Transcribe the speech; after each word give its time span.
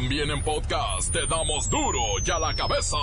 También 0.00 0.30
en 0.30 0.40
podcast 0.44 1.12
te 1.12 1.26
damos 1.26 1.68
duro 1.68 1.98
y 2.24 2.30
a 2.30 2.38
la 2.38 2.54
cabeza. 2.54 2.96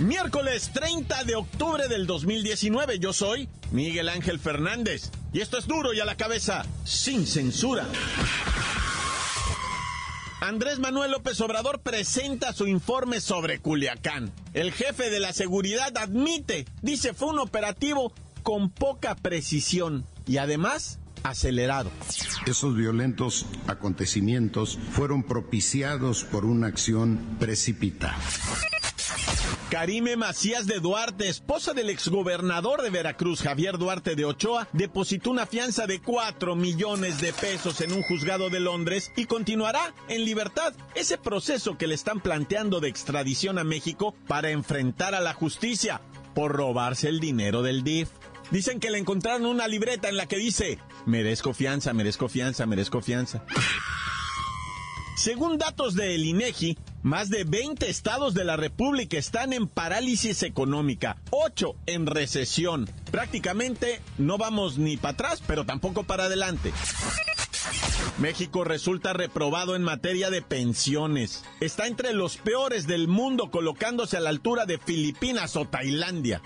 Miércoles 0.00 0.72
30 0.74 1.22
de 1.22 1.36
octubre 1.36 1.86
del 1.86 2.08
2019, 2.08 2.98
yo 2.98 3.12
soy 3.12 3.48
Miguel 3.70 4.08
Ángel 4.08 4.40
Fernández 4.40 5.12
y 5.32 5.42
esto 5.42 5.58
es 5.58 5.68
duro 5.68 5.94
y 5.94 6.00
a 6.00 6.04
la 6.04 6.16
cabeza, 6.16 6.66
sin 6.82 7.24
censura. 7.24 7.86
Andrés 10.40 10.78
Manuel 10.78 11.10
López 11.10 11.40
Obrador 11.40 11.80
presenta 11.80 12.52
su 12.52 12.66
informe 12.68 13.20
sobre 13.20 13.58
Culiacán. 13.58 14.32
El 14.54 14.72
jefe 14.72 15.10
de 15.10 15.18
la 15.18 15.32
seguridad 15.32 15.96
admite, 15.98 16.64
dice 16.80 17.12
fue 17.12 17.30
un 17.30 17.40
operativo 17.40 18.12
con 18.44 18.70
poca 18.70 19.16
precisión 19.16 20.06
y 20.26 20.36
además 20.36 21.00
acelerado. 21.24 21.90
Esos 22.46 22.76
violentos 22.76 23.46
acontecimientos 23.66 24.78
fueron 24.92 25.24
propiciados 25.24 26.22
por 26.24 26.44
una 26.44 26.68
acción 26.68 27.18
precipitada. 27.40 28.16
Karime 29.70 30.16
Macías 30.16 30.66
de 30.66 30.80
Duarte, 30.80 31.28
esposa 31.28 31.74
del 31.74 31.90
exgobernador 31.90 32.80
de 32.80 32.88
Veracruz, 32.88 33.42
Javier 33.42 33.76
Duarte 33.76 34.16
de 34.16 34.24
Ochoa, 34.24 34.66
depositó 34.72 35.30
una 35.30 35.44
fianza 35.44 35.86
de 35.86 36.00
4 36.00 36.56
millones 36.56 37.20
de 37.20 37.34
pesos 37.34 37.82
en 37.82 37.92
un 37.92 38.00
juzgado 38.02 38.48
de 38.48 38.60
Londres 38.60 39.12
y 39.14 39.26
continuará 39.26 39.92
en 40.08 40.24
libertad 40.24 40.72
ese 40.94 41.18
proceso 41.18 41.76
que 41.76 41.86
le 41.86 41.94
están 41.94 42.20
planteando 42.20 42.80
de 42.80 42.88
extradición 42.88 43.58
a 43.58 43.64
México 43.64 44.14
para 44.26 44.48
enfrentar 44.50 45.14
a 45.14 45.20
la 45.20 45.34
justicia 45.34 46.00
por 46.34 46.52
robarse 46.52 47.10
el 47.10 47.20
dinero 47.20 47.60
del 47.60 47.84
DIF. 47.84 48.08
Dicen 48.50 48.80
que 48.80 48.90
le 48.90 48.96
encontraron 48.96 49.44
una 49.44 49.68
libreta 49.68 50.08
en 50.08 50.16
la 50.16 50.24
que 50.24 50.38
dice, 50.38 50.78
merezco 51.04 51.52
fianza, 51.52 51.92
merezco 51.92 52.30
fianza, 52.30 52.64
merezco 52.64 53.02
fianza. 53.02 53.44
Según 55.18 55.58
datos 55.58 55.96
del 55.96 56.24
INEGI, 56.24 56.78
más 57.02 57.28
de 57.28 57.42
20 57.42 57.90
estados 57.90 58.34
de 58.34 58.44
la 58.44 58.56
República 58.56 59.18
están 59.18 59.52
en 59.52 59.66
parálisis 59.66 60.44
económica, 60.44 61.16
8 61.30 61.74
en 61.86 62.06
recesión. 62.06 62.88
Prácticamente 63.10 64.00
no 64.16 64.38
vamos 64.38 64.78
ni 64.78 64.96
para 64.96 65.14
atrás, 65.14 65.42
pero 65.44 65.66
tampoco 65.66 66.04
para 66.04 66.26
adelante. 66.26 66.72
México 68.18 68.62
resulta 68.62 69.12
reprobado 69.12 69.74
en 69.74 69.82
materia 69.82 70.30
de 70.30 70.40
pensiones. 70.40 71.44
Está 71.58 71.88
entre 71.88 72.12
los 72.12 72.36
peores 72.36 72.86
del 72.86 73.08
mundo 73.08 73.50
colocándose 73.50 74.18
a 74.18 74.20
la 74.20 74.30
altura 74.30 74.66
de 74.66 74.78
Filipinas 74.78 75.56
o 75.56 75.64
Tailandia. 75.64 76.42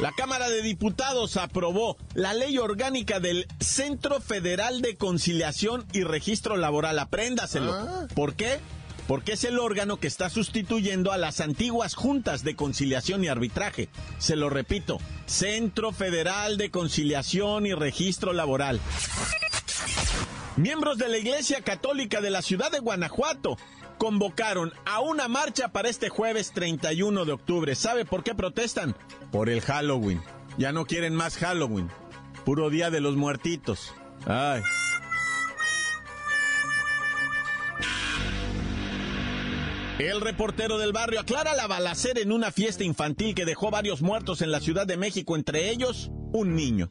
La 0.00 0.12
Cámara 0.12 0.48
de 0.48 0.62
Diputados 0.62 1.36
aprobó 1.36 1.98
la 2.14 2.32
ley 2.32 2.56
orgánica 2.56 3.20
del 3.20 3.46
Centro 3.60 4.18
Federal 4.18 4.80
de 4.80 4.96
Conciliación 4.96 5.84
y 5.92 6.04
Registro 6.04 6.56
Laboral. 6.56 6.98
Apréndaselo. 6.98 7.74
Ah. 7.74 8.06
¿Por 8.14 8.34
qué? 8.34 8.60
Porque 9.06 9.32
es 9.32 9.44
el 9.44 9.58
órgano 9.58 9.98
que 9.98 10.06
está 10.06 10.30
sustituyendo 10.30 11.12
a 11.12 11.18
las 11.18 11.40
antiguas 11.40 11.94
juntas 11.94 12.44
de 12.44 12.56
conciliación 12.56 13.24
y 13.24 13.28
arbitraje. 13.28 13.90
Se 14.18 14.36
lo 14.36 14.48
repito, 14.48 14.98
Centro 15.26 15.92
Federal 15.92 16.56
de 16.56 16.70
Conciliación 16.70 17.66
y 17.66 17.74
Registro 17.74 18.32
Laboral. 18.32 18.80
Miembros 20.56 20.96
de 20.96 21.08
la 21.08 21.18
Iglesia 21.18 21.60
Católica 21.60 22.22
de 22.22 22.30
la 22.30 22.40
ciudad 22.40 22.72
de 22.72 22.78
Guanajuato 22.78 23.58
convocaron 24.00 24.72
a 24.86 25.00
una 25.00 25.28
marcha 25.28 25.72
para 25.72 25.90
este 25.90 26.08
jueves 26.08 26.52
31 26.52 27.26
de 27.26 27.32
octubre. 27.32 27.74
¿Sabe 27.74 28.06
por 28.06 28.24
qué 28.24 28.34
protestan? 28.34 28.96
Por 29.30 29.50
el 29.50 29.60
Halloween. 29.60 30.22
Ya 30.56 30.72
no 30.72 30.86
quieren 30.86 31.14
más 31.14 31.36
Halloween. 31.36 31.90
Puro 32.46 32.70
día 32.70 32.88
de 32.88 33.02
los 33.02 33.16
muertitos. 33.16 33.92
Ay. 34.24 34.62
El 39.98 40.22
reportero 40.22 40.78
del 40.78 40.94
barrio 40.94 41.20
aclara 41.20 41.54
la 41.54 41.66
balacera 41.66 42.20
en 42.20 42.32
una 42.32 42.50
fiesta 42.50 42.82
infantil 42.82 43.34
que 43.34 43.44
dejó 43.44 43.70
varios 43.70 44.00
muertos 44.00 44.40
en 44.40 44.50
la 44.50 44.60
Ciudad 44.60 44.86
de 44.86 44.96
México, 44.96 45.36
entre 45.36 45.68
ellos 45.68 46.10
un 46.32 46.56
niño. 46.56 46.90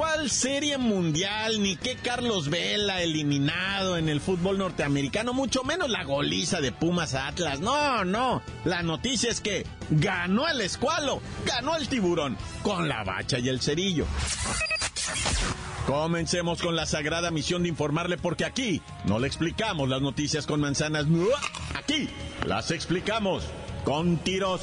¿Cuál 0.00 0.30
serie 0.30 0.78
mundial? 0.78 1.62
Ni 1.62 1.76
qué 1.76 1.94
Carlos 1.94 2.48
Vela 2.48 3.02
eliminado 3.02 3.98
en 3.98 4.08
el 4.08 4.22
fútbol 4.22 4.56
norteamericano, 4.56 5.34
mucho 5.34 5.62
menos 5.62 5.90
la 5.90 6.04
goliza 6.04 6.62
de 6.62 6.72
Pumas 6.72 7.12
a 7.12 7.26
Atlas. 7.26 7.60
No, 7.60 8.02
no. 8.06 8.40
La 8.64 8.82
noticia 8.82 9.30
es 9.30 9.42
que 9.42 9.66
ganó 9.90 10.48
el 10.48 10.62
escualo, 10.62 11.20
ganó 11.44 11.76
el 11.76 11.86
tiburón, 11.86 12.38
con 12.62 12.88
la 12.88 13.04
bacha 13.04 13.38
y 13.40 13.50
el 13.50 13.60
cerillo. 13.60 14.06
Comencemos 15.86 16.62
con 16.62 16.76
la 16.76 16.86
sagrada 16.86 17.30
misión 17.30 17.62
de 17.64 17.68
informarle 17.68 18.16
porque 18.16 18.46
aquí 18.46 18.80
no 19.04 19.18
le 19.18 19.26
explicamos 19.26 19.86
las 19.86 20.00
noticias 20.00 20.46
con 20.46 20.62
manzanas. 20.62 21.04
Aquí 21.74 22.08
las 22.46 22.70
explicamos 22.70 23.44
con 23.84 24.16
tiros. 24.16 24.62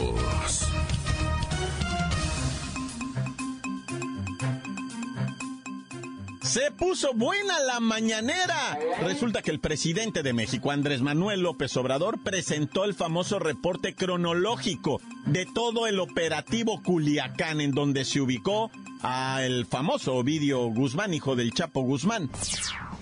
Se 6.51 6.69
puso 6.69 7.13
buena 7.13 7.61
la 7.61 7.79
mañanera. 7.79 8.77
Resulta 9.03 9.41
que 9.41 9.51
el 9.51 9.61
presidente 9.61 10.21
de 10.21 10.33
México, 10.33 10.69
Andrés 10.69 11.01
Manuel 11.01 11.43
López 11.43 11.77
Obrador, 11.77 12.21
presentó 12.21 12.83
el 12.83 12.93
famoso 12.93 13.39
reporte 13.39 13.95
cronológico 13.95 14.99
de 15.27 15.45
todo 15.45 15.87
el 15.87 15.97
operativo 15.97 16.83
Culiacán, 16.83 17.61
en 17.61 17.71
donde 17.71 18.03
se 18.03 18.19
ubicó 18.19 18.69
a 19.01 19.43
el 19.43 19.65
famoso 19.65 20.15
Ovidio 20.15 20.59
Guzmán, 20.63 21.13
hijo 21.13 21.37
del 21.37 21.53
Chapo 21.53 21.83
Guzmán. 21.83 22.29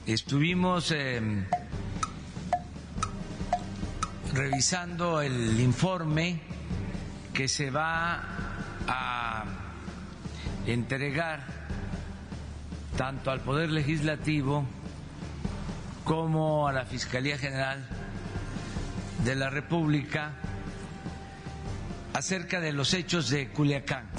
Estuvimos 0.05 0.91
eh, 0.91 1.19
revisando 4.31 5.21
el 5.21 5.59
informe 5.59 6.39
que 7.33 7.47
se 7.47 7.71
va 7.71 8.21
a 8.87 9.43
entregar 10.67 11.58
tanto 12.99 13.31
al 13.31 13.39
Poder 13.39 13.71
Legislativo 13.71 14.65
como 16.03 16.67
a 16.67 16.73
la 16.73 16.83
Fiscalía 16.83 17.37
General 17.37 17.87
de 19.23 19.35
la 19.37 19.49
República 19.49 20.33
acerca 22.13 22.59
de 22.59 22.73
los 22.73 22.93
hechos 22.93 23.29
de 23.29 23.53
Culiacán. 23.53 24.09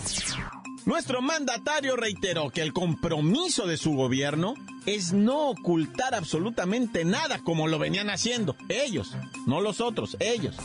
Nuestro 0.87 1.21
mandatario 1.21 1.95
reiteró 1.95 2.49
que 2.49 2.63
el 2.63 2.73
compromiso 2.73 3.67
de 3.67 3.77
su 3.77 3.93
gobierno 3.93 4.55
es 4.87 5.13
no 5.13 5.51
ocultar 5.51 6.15
absolutamente 6.15 7.05
nada 7.05 7.41
como 7.45 7.69
lo 7.69 7.79
venían 7.79 8.09
haciendo 8.09 8.57
ellos, 8.71 9.15
no 9.47 9.61
los 9.61 9.83
otros, 9.83 10.17
ellos. 10.21 10.57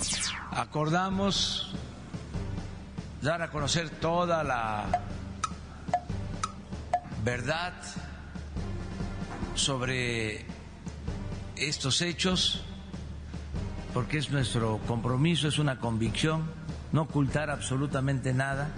Acordamos 0.51 1.75
dar 3.21 3.41
a 3.41 3.49
conocer 3.49 3.89
toda 3.89 4.41
la 4.45 4.85
verdad 7.25 7.73
sobre 9.55 10.45
estos 11.57 12.01
hechos, 12.01 12.61
porque 13.93 14.17
es 14.17 14.29
nuestro 14.29 14.79
compromiso, 14.87 15.47
es 15.47 15.57
una 15.57 15.79
convicción, 15.79 16.43
no 16.91 17.03
ocultar 17.03 17.49
absolutamente 17.49 18.33
nada. 18.33 18.69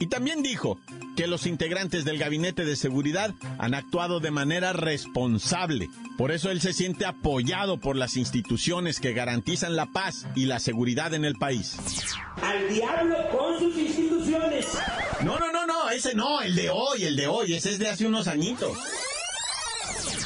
Y 0.00 0.06
también 0.06 0.42
dijo 0.42 0.78
que 1.14 1.26
los 1.26 1.46
integrantes 1.46 2.06
del 2.06 2.18
gabinete 2.18 2.64
de 2.64 2.74
seguridad 2.74 3.34
han 3.58 3.74
actuado 3.74 4.18
de 4.18 4.30
manera 4.30 4.72
responsable. 4.72 5.88
Por 6.16 6.32
eso 6.32 6.50
él 6.50 6.62
se 6.62 6.72
siente 6.72 7.04
apoyado 7.04 7.78
por 7.78 7.96
las 7.96 8.16
instituciones 8.16 8.98
que 8.98 9.12
garantizan 9.12 9.76
la 9.76 9.86
paz 9.86 10.26
y 10.34 10.46
la 10.46 10.58
seguridad 10.58 11.12
en 11.12 11.26
el 11.26 11.34
país. 11.34 11.76
Al 12.42 12.68
diablo 12.72 13.16
con 13.30 13.58
sus 13.58 13.76
instituciones. 13.76 14.66
No, 15.22 15.38
no, 15.38 15.52
no, 15.52 15.66
no, 15.66 15.90
ese 15.90 16.14
no, 16.14 16.40
el 16.40 16.54
de 16.54 16.70
hoy, 16.70 17.04
el 17.04 17.16
de 17.16 17.26
hoy, 17.26 17.52
ese 17.52 17.70
es 17.70 17.78
de 17.78 17.88
hace 17.90 18.06
unos 18.06 18.26
añitos. 18.26 18.78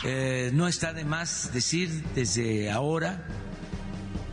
Eh, 0.06 0.50
no 0.52 0.68
está 0.68 0.92
de 0.92 1.06
más 1.06 1.50
decir 1.54 1.88
desde 2.14 2.70
ahora 2.70 3.24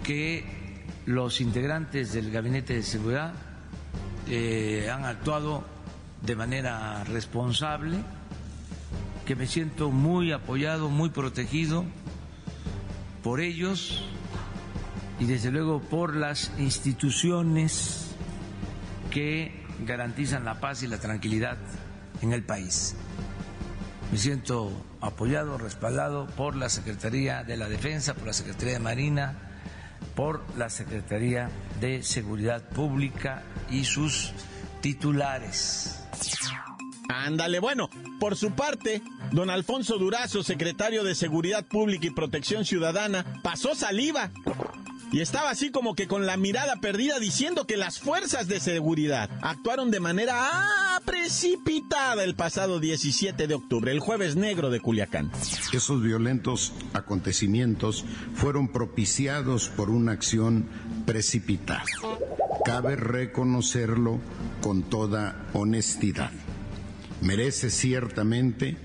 que 0.04 0.84
los 1.06 1.40
integrantes 1.40 2.12
del 2.12 2.30
gabinete 2.30 2.74
de 2.74 2.84
seguridad 2.84 3.34
eh, 4.28 4.90
han 4.94 5.06
actuado 5.06 5.64
de 6.24 6.36
manera 6.36 7.06
responsable, 7.06 8.00
que 9.26 9.38
me 9.38 9.48
siento 9.48 9.92
muy 9.92 10.34
apoyado, 10.34 10.90
muy 10.90 11.10
protegido 11.10 11.86
por 13.24 13.40
ellos 13.40 14.04
y 15.22 15.26
desde 15.26 15.52
luego 15.52 15.80
por 15.80 16.18
las 16.18 16.52
instituciones 16.60 18.14
que 19.10 19.64
garantizan 19.86 20.44
la 20.44 20.60
paz 20.60 20.84
y 20.84 20.88
la 20.88 21.00
tranquilidad 21.00 21.58
en 22.22 22.34
el 22.34 22.44
país. 22.44 22.98
Me 24.12 24.18
siento 24.18 24.72
apoyado, 25.00 25.58
respaldado 25.58 26.28
por 26.36 26.58
la 26.58 26.68
Secretaría 26.68 27.44
de 27.44 27.56
la 27.56 27.70
Defensa, 27.70 28.14
por 28.14 28.28
la 28.28 28.34
Secretaría 28.34 28.74
de 28.74 28.80
Marina, 28.80 29.36
por 30.16 30.44
la 30.58 30.70
Secretaría 30.70 31.50
de 31.80 32.04
Seguridad 32.04 32.62
Pública 32.70 33.44
y 33.70 33.86
sus 33.86 34.34
titulares. 34.82 36.04
Ándale, 37.08 37.60
bueno, 37.60 37.90
por 38.20 38.36
su 38.36 38.52
parte, 38.52 39.02
don 39.32 39.50
Alfonso 39.50 39.98
Durazo, 39.98 40.44
secretario 40.44 41.04
de 41.04 41.16
Seguridad 41.16 41.66
Pública 41.66 42.08
y 42.08 42.12
Protección 42.12 42.66
Ciudadana, 42.66 43.26
pasó 43.44 43.76
saliva 43.76 44.32
y 45.12 45.20
estaba 45.20 45.50
así 45.50 45.72
como 45.72 45.94
que 45.94 46.08
con 46.08 46.26
la 46.26 46.38
mirada 46.38 46.78
perdida 46.78 47.20
diciendo 47.20 47.66
que 47.66 47.76
las 47.76 48.00
fuerzas 48.00 48.48
de 48.48 48.60
seguridad 48.60 49.30
actuaron 49.42 49.92
de 49.92 50.00
manera 50.00 50.50
precipitada 51.06 52.24
el 52.24 52.36
pasado 52.36 52.80
17 52.80 53.48
de 53.48 53.54
octubre, 53.54 53.92
el 53.92 54.00
jueves 54.00 54.36
negro 54.36 54.70
de 54.70 54.80
Culiacán. 54.80 55.32
Esos 55.74 56.02
violentos 56.02 56.74
acontecimientos 56.94 58.06
fueron 58.34 58.70
propiciados 58.70 59.68
por 59.68 59.90
una 59.90 60.14
acción 60.14 60.70
precipitada. 61.06 61.84
Cabe 62.64 62.96
reconocerlo 62.96 64.20
con 64.62 64.84
toda 64.84 65.48
honestidad. 65.54 66.32
Merece 67.22 67.70
ciertamente 67.70 68.78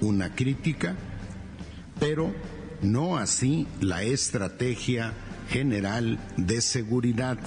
una 0.00 0.34
crítica, 0.34 0.96
pero 2.00 2.32
no 2.82 3.16
así 3.18 3.66
la 3.80 4.02
estrategia 4.02 5.12
general 5.48 6.18
de 6.36 6.60
seguridad. 6.60 7.38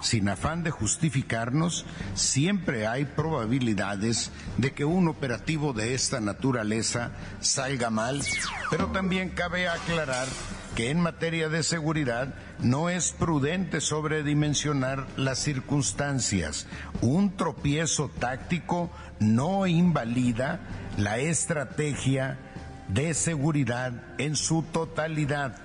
Sin 0.00 0.28
afán 0.28 0.62
de 0.62 0.70
justificarnos, 0.70 1.84
siempre 2.14 2.86
hay 2.86 3.04
probabilidades 3.04 4.30
de 4.58 4.72
que 4.72 4.84
un 4.84 5.08
operativo 5.08 5.72
de 5.72 5.94
esta 5.94 6.20
naturaleza 6.20 7.12
salga 7.40 7.90
mal, 7.90 8.22
pero 8.70 8.88
también 8.88 9.30
cabe 9.30 9.68
aclarar 9.68 10.26
que 10.74 10.90
en 10.90 11.00
materia 11.00 11.48
de 11.48 11.62
seguridad 11.62 12.34
no 12.60 12.88
es 12.88 13.12
prudente 13.12 13.80
sobredimensionar 13.80 15.06
las 15.16 15.38
circunstancias. 15.38 16.66
Un 17.00 17.36
tropiezo 17.36 18.10
táctico 18.18 18.90
no 19.20 19.66
invalida 19.66 20.60
la 20.96 21.18
estrategia 21.18 22.38
de 22.92 23.14
seguridad 23.14 23.92
en 24.18 24.36
su 24.36 24.62
totalidad. 24.62 25.56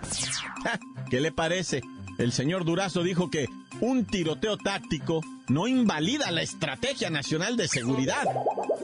¿Qué 1.10 1.20
le 1.20 1.32
parece? 1.32 1.82
El 2.18 2.32
señor 2.32 2.66
Durazo 2.66 3.04
dijo 3.04 3.30
que 3.30 3.48
un 3.80 4.06
tiroteo 4.06 4.58
táctico 4.58 5.22
no 5.50 5.68
invalida 5.68 6.32
la 6.32 6.42
Estrategia 6.42 7.10
Nacional 7.10 7.58
de 7.58 7.68
Seguridad. 7.68 8.26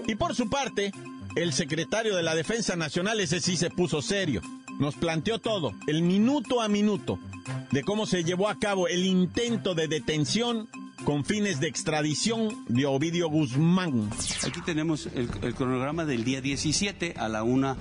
Y 0.07 0.15
por 0.15 0.35
su 0.35 0.49
parte, 0.49 0.91
el 1.35 1.53
secretario 1.53 2.15
de 2.15 2.23
la 2.23 2.35
Defensa 2.35 2.75
Nacional 2.75 3.19
ese 3.19 3.39
sí 3.39 3.57
se 3.57 3.69
puso 3.69 4.01
serio. 4.01 4.41
Nos 4.79 4.95
planteó 4.95 5.39
todo, 5.39 5.71
el 5.87 6.01
minuto 6.01 6.61
a 6.61 6.67
minuto, 6.67 7.19
de 7.71 7.83
cómo 7.83 8.05
se 8.05 8.23
llevó 8.23 8.49
a 8.49 8.59
cabo 8.59 8.87
el 8.87 9.05
intento 9.05 9.75
de 9.75 9.87
detención 9.87 10.67
con 11.03 11.25
fines 11.25 11.59
de 11.59 11.67
extradición 11.67 12.65
de 12.67 12.85
Ovidio 12.85 13.29
Guzmán. 13.29 14.09
Aquí 14.45 14.61
tenemos 14.61 15.07
el, 15.07 15.27
cronograma 15.55 16.05
del 16.05 16.23
día 16.23 16.41
17 16.41 17.15
a 17.17 17.27
la 17.27 17.44
una 17.44 17.75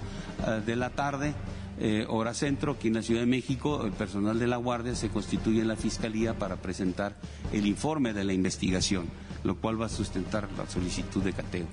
eh, 0.47 0.63
de 0.65 0.77
la 0.77 0.91
tarde. 0.91 1.35
Eh, 1.79 2.05
hora 2.09 2.35
centro, 2.35 2.73
aquí 2.73 2.89
en 2.89 2.95
la 2.95 3.03
Ciudad 3.03 3.21
de 3.21 3.27
México, 3.27 3.85
el 3.85 3.93
personal 3.93 4.39
de 4.39 4.47
la 4.47 4.57
Guardia 4.57 4.95
se 4.95 5.09
constituye 5.09 5.61
en 5.63 5.69
la 5.69 5.77
Fiscalía 5.77 6.35
para 6.39 6.57
presentar 6.57 7.17
el 7.53 7.67
informe 7.67 8.13
de 8.13 8.25
la 8.25 8.33
investigación, 8.33 9.07
lo 9.45 9.57
cual 9.57 9.81
va 9.81 9.87
a 9.87 9.91
sustentar 9.91 10.49
la 10.57 10.69
solicitud 10.69 11.23
de 11.23 11.33
cateo. 11.33 11.67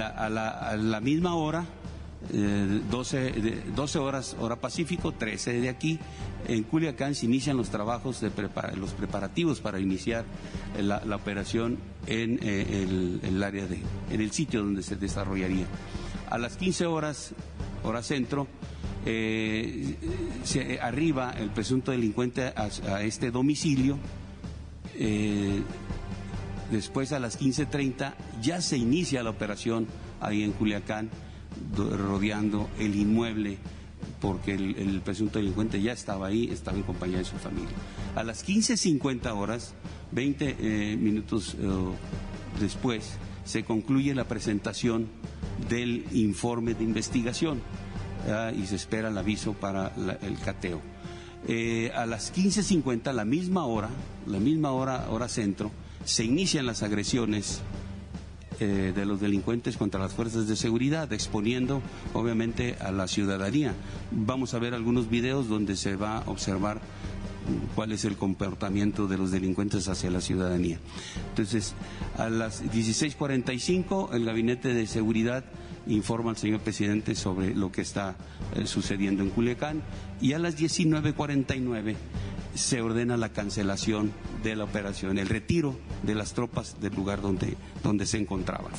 a, 0.00 0.28
la, 0.28 1.00
misma 1.00 1.34
hora, 1.34 1.66
12, 1.66 1.97
eh, 2.32 2.82
12, 2.90 3.98
horas 3.98 4.36
hora 4.38 4.56
Pacífico, 4.56 5.12
13 5.12 5.60
de 5.60 5.68
aquí. 5.68 5.98
En 6.46 6.64
Culiacán 6.64 7.14
se 7.14 7.26
inician 7.26 7.56
los 7.56 7.70
trabajos, 7.70 8.20
de 8.20 8.30
los 8.76 8.92
preparativos 8.92 9.60
para 9.60 9.80
iniciar 9.80 10.24
la, 10.80 11.00
operación 11.14 11.78
en 12.06 12.38
eh, 12.42 13.20
el, 13.22 13.42
área 13.42 13.66
de, 13.66 13.80
en 14.10 14.20
el 14.20 14.30
sitio 14.32 14.62
donde 14.62 14.82
se 14.82 14.96
desarrollaría. 14.96 15.66
A 16.30 16.38
las 16.38 16.56
15 16.56 16.86
horas, 16.86 17.32
hora 17.82 18.02
centro, 18.02 18.46
eh, 19.06 19.96
se 20.44 20.80
arriba 20.80 21.34
el 21.38 21.50
presunto 21.50 21.92
delincuente 21.92 22.52
a, 22.54 23.02
este 23.02 23.30
domicilio. 23.30 23.98
después 26.70 27.12
a 27.12 27.20
las 27.20 27.40
15.30 27.40 28.14
ya 28.42 28.60
se 28.60 28.76
inicia 28.76 29.22
la 29.22 29.30
operación 29.30 29.86
ahí 30.20 30.42
en 30.42 30.52
Culiacán 30.52 31.10
rodeando 31.76 32.68
el 32.78 32.94
inmueble 32.94 33.58
porque 34.20 34.54
el, 34.54 35.00
presunto 35.04 35.38
delincuente 35.38 35.80
ya 35.80 35.92
estaba 35.92 36.28
ahí, 36.28 36.48
estaba 36.50 36.76
en 36.76 36.82
compañía 36.82 37.18
de 37.18 37.24
su 37.24 37.36
familia. 37.36 37.74
A 38.16 38.24
las 38.24 38.46
15.50 38.46 39.36
horas, 39.36 39.74
20 40.12 40.56
eh, 40.58 40.96
minutos 40.96 41.56
eh, 41.58 41.68
después, 42.60 43.18
se 43.44 43.64
concluye 43.64 44.14
la 44.14 44.24
presentación 44.24 45.08
del 45.68 46.04
informe 46.12 46.74
de 46.74 46.84
investigación 46.84 47.60
y 48.60 48.66
se 48.66 48.76
espera 48.76 49.08
el 49.08 49.16
aviso 49.16 49.54
para 49.54 49.92
el 50.20 50.38
cateo. 50.40 50.82
Eh, 51.46 51.92
a 51.94 52.04
las 52.04 52.34
15.50, 52.34 53.12
la 53.12 53.24
misma 53.24 53.64
hora, 53.64 53.88
la 54.26 54.38
misma 54.38 54.72
hora, 54.72 55.08
hora 55.10 55.28
centro, 55.28 55.70
se 56.04 56.24
inician 56.24 56.66
las 56.66 56.82
agresiones 56.82 57.60
eh, 58.60 58.92
de 58.94 59.06
los 59.06 59.20
delincuentes 59.20 59.76
contra 59.76 60.00
las 60.00 60.14
fuerzas 60.14 60.48
de 60.48 60.56
seguridad, 60.56 61.12
exponiendo 61.12 61.82
obviamente 62.14 62.76
a 62.80 62.90
la 62.90 63.08
ciudadanía. 63.08 63.74
Vamos 64.10 64.54
a 64.54 64.58
ver 64.58 64.74
algunos 64.74 65.08
videos 65.08 65.48
donde 65.48 65.76
se 65.76 65.96
va 65.96 66.18
a 66.18 66.30
observar 66.30 66.80
cuál 67.74 67.92
es 67.92 68.04
el 68.04 68.16
comportamiento 68.16 69.06
de 69.06 69.18
los 69.18 69.30
delincuentes 69.30 69.88
hacia 69.88 70.10
la 70.10 70.20
ciudadanía. 70.20 70.78
Entonces, 71.30 71.74
a 72.16 72.28
las 72.28 72.62
16:45 72.62 74.10
el 74.12 74.24
gabinete 74.24 74.74
de 74.74 74.86
seguridad 74.86 75.44
informa 75.86 76.30
al 76.30 76.36
señor 76.36 76.60
presidente 76.60 77.14
sobre 77.14 77.54
lo 77.54 77.72
que 77.72 77.80
está 77.80 78.16
eh, 78.54 78.66
sucediendo 78.66 79.22
en 79.22 79.30
Culiacán 79.30 79.82
y 80.20 80.32
a 80.32 80.38
las 80.38 80.56
19:49 80.58 81.96
se 82.54 82.80
ordena 82.82 83.16
la 83.16 83.30
cancelación 83.30 84.12
de 84.42 84.56
la 84.56 84.64
operación, 84.64 85.18
el 85.18 85.28
retiro 85.28 85.78
de 86.02 86.14
las 86.14 86.32
tropas 86.32 86.80
del 86.80 86.94
lugar 86.94 87.20
donde, 87.20 87.56
donde 87.82 88.06
se 88.06 88.18
encontraban. 88.18 88.72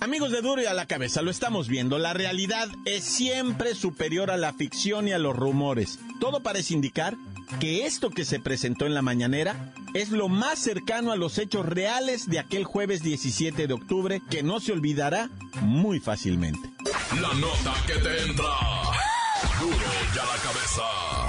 Amigos 0.00 0.32
de 0.32 0.42
Duro 0.42 0.60
y 0.60 0.66
a 0.66 0.74
la 0.74 0.86
cabeza, 0.86 1.22
lo 1.22 1.30
estamos 1.30 1.68
viendo. 1.68 1.98
La 1.98 2.12
realidad 2.12 2.68
es 2.84 3.04
siempre 3.04 3.74
superior 3.74 4.30
a 4.30 4.36
la 4.36 4.52
ficción 4.52 5.08
y 5.08 5.12
a 5.12 5.18
los 5.18 5.34
rumores. 5.34 5.98
Todo 6.20 6.42
parece 6.42 6.74
indicar 6.74 7.16
que 7.60 7.86
esto 7.86 8.10
que 8.10 8.24
se 8.24 8.40
presentó 8.40 8.86
en 8.86 8.94
la 8.94 9.02
mañanera 9.02 9.72
es 9.94 10.10
lo 10.10 10.28
más 10.28 10.58
cercano 10.58 11.12
a 11.12 11.16
los 11.16 11.38
hechos 11.38 11.64
reales 11.64 12.28
de 12.28 12.38
aquel 12.38 12.64
jueves 12.64 13.02
17 13.02 13.66
de 13.66 13.74
octubre 13.74 14.20
que 14.28 14.42
no 14.42 14.60
se 14.60 14.72
olvidará 14.72 15.30
muy 15.62 16.00
fácilmente. 16.00 16.70
La 17.20 17.32
nota 17.34 17.74
que 17.86 17.94
te 17.94 18.22
entra. 18.24 18.44
Duro 19.60 19.76
y 20.14 20.18
a 20.18 20.24
la 20.26 20.42
cabeza. 20.42 21.23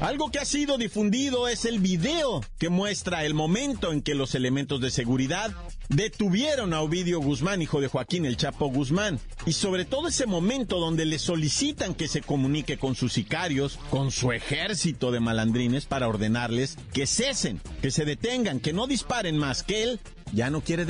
Algo 0.00 0.30
que 0.30 0.38
ha 0.38 0.44
sido 0.44 0.78
difundido 0.78 1.48
es 1.48 1.64
el 1.64 1.80
video 1.80 2.40
que 2.58 2.68
muestra 2.68 3.24
el 3.24 3.34
momento 3.34 3.92
en 3.92 4.00
que 4.00 4.14
los 4.14 4.36
elementos 4.36 4.80
de 4.80 4.92
seguridad 4.92 5.52
detuvieron 5.88 6.72
a 6.72 6.82
Ovidio 6.82 7.20
Guzmán, 7.20 7.62
hijo 7.62 7.80
de 7.80 7.88
Joaquín 7.88 8.24
el 8.24 8.36
Chapo 8.36 8.68
Guzmán, 8.68 9.18
y 9.44 9.54
sobre 9.54 9.84
todo 9.84 10.06
ese 10.06 10.26
momento 10.26 10.78
donde 10.78 11.04
le 11.04 11.18
solicitan 11.18 11.94
que 11.94 12.06
se 12.06 12.20
comunique 12.20 12.78
con 12.78 12.94
sus 12.94 13.12
sicarios, 13.12 13.76
con 13.90 14.12
su 14.12 14.30
ejército 14.30 15.10
de 15.10 15.18
malandrines 15.18 15.86
para 15.86 16.06
ordenarles 16.06 16.76
que 16.92 17.08
cesen, 17.08 17.60
que 17.82 17.90
se 17.90 18.04
detengan, 18.04 18.60
que 18.60 18.72
no 18.72 18.86
disparen 18.86 19.36
más, 19.36 19.64
que 19.64 19.82
él 19.82 20.00
ya 20.32 20.48
no 20.48 20.60
quiere 20.60 20.84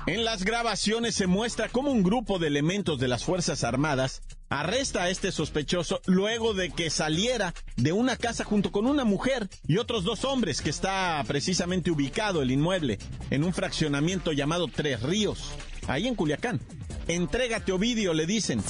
En 0.06 0.24
las 0.24 0.44
grabaciones 0.44 1.14
se 1.14 1.26
muestra 1.26 1.68
cómo 1.68 1.90
un 1.90 2.02
grupo 2.02 2.38
de 2.38 2.48
elementos 2.48 2.98
de 2.98 3.08
las 3.08 3.24
Fuerzas 3.24 3.64
Armadas 3.64 4.22
arresta 4.60 5.02
a 5.02 5.10
este 5.10 5.32
sospechoso 5.32 6.00
luego 6.06 6.54
de 6.54 6.70
que 6.70 6.88
saliera 6.90 7.54
de 7.76 7.92
una 7.92 8.16
casa 8.16 8.44
junto 8.44 8.70
con 8.70 8.86
una 8.86 9.04
mujer 9.04 9.48
y 9.66 9.78
otros 9.78 10.04
dos 10.04 10.24
hombres 10.24 10.60
que 10.60 10.70
está 10.70 11.22
precisamente 11.26 11.90
ubicado 11.90 12.40
el 12.40 12.52
inmueble 12.52 12.98
en 13.30 13.42
un 13.42 13.52
fraccionamiento 13.52 14.32
llamado 14.32 14.68
Tres 14.68 15.02
Ríos, 15.02 15.50
ahí 15.88 16.06
en 16.06 16.14
Culiacán. 16.14 16.60
Entrégate, 17.06 17.70
Ovidio, 17.70 18.14
le 18.14 18.24
dicen. 18.24 18.62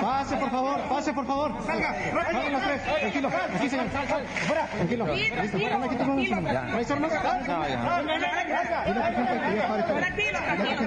Pase, 0.00 0.36
por 0.36 0.50
favor, 0.50 0.80
pase, 0.88 1.12
por 1.12 1.26
favor. 1.26 1.52
Salga. 1.66 1.94
Tranquilo, 2.10 3.28
aquí, 3.28 3.68
señor. 3.68 3.86
Fuera, 4.46 4.66
tranquilo. 4.68 5.14
Listo, 5.14 5.40
aquí 5.42 5.96
tenemos. 5.96 6.30
¿No 6.30 6.78
hay 6.78 6.86
armas? 6.88 7.12
Tranquilo, 9.86 10.38
tranquilo. 10.46 10.86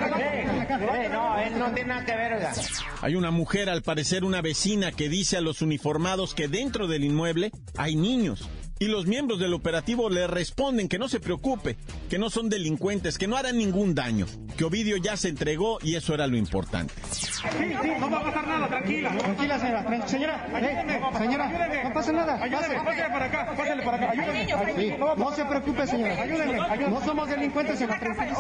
No, 1.11 1.37
él 1.37 1.59
no 1.59 1.71
tiene 1.73 1.89
nada 1.89 2.05
que 2.05 2.15
ver, 2.15 2.33
oiga. 2.33 2.53
Hay 3.01 3.15
una 3.15 3.31
mujer, 3.31 3.69
al 3.69 3.81
parecer 3.81 4.23
una 4.23 4.41
vecina, 4.41 4.91
que 4.91 5.09
dice 5.09 5.37
a 5.37 5.41
los 5.41 5.61
uniformados 5.61 6.33
que 6.33 6.47
dentro 6.47 6.87
del 6.87 7.03
inmueble 7.03 7.51
hay 7.77 7.95
niños. 7.95 8.49
Y 8.81 8.85
los 8.87 9.07
miembros 9.07 9.39
del 9.39 9.53
operativo 9.53 10.09
le 10.09 10.25
responden 10.25 10.87
que 10.87 10.97
no 10.97 11.09
se 11.09 11.19
preocupe, 11.19 11.75
que 12.09 12.17
no 12.17 12.29
son 12.29 12.47
delincuentes, 12.47 13.17
que 13.17 13.27
no 13.27 13.35
harán 13.35 13.57
ningún 13.57 13.93
daño, 13.93 14.25
que 14.57 14.63
Ovidio 14.63 14.95
ya 14.95 15.17
se 15.17 15.27
entregó 15.27 15.79
y 15.83 15.95
eso 15.95 16.13
era 16.13 16.27
lo 16.27 16.37
importante. 16.37 16.93
Sí, 17.11 17.27
sí, 17.27 17.89
no 17.99 18.09
va 18.09 18.19
a 18.19 18.23
pasar 18.23 18.47
nada, 18.47 18.67
tranquila. 18.69 19.17
Tranquila, 19.17 19.59
señora. 19.59 19.85
Tran- 19.85 20.07
Señora, 20.07 20.47
eh, 20.61 21.17
señora, 21.17 21.83
no 21.83 21.93
pasa 21.93 22.11
nada. 22.13 22.39
Pase. 22.39 22.51
Pásale 22.53 23.09
para 23.09 23.25
acá, 23.25 23.53
pásale 23.57 23.83
para 23.83 23.97
acá. 23.97 24.11
Ayúdeme. 24.11 24.47
Sí, 24.77 24.93
no 25.17 25.35
se 25.35 25.43
preocupe, 25.45 25.85
señora. 25.87 26.21
Ayúdeme. 26.21 26.89
No 26.89 27.03
somos 27.03 27.29
delincuentes, 27.29 27.79
señora. 27.79 27.99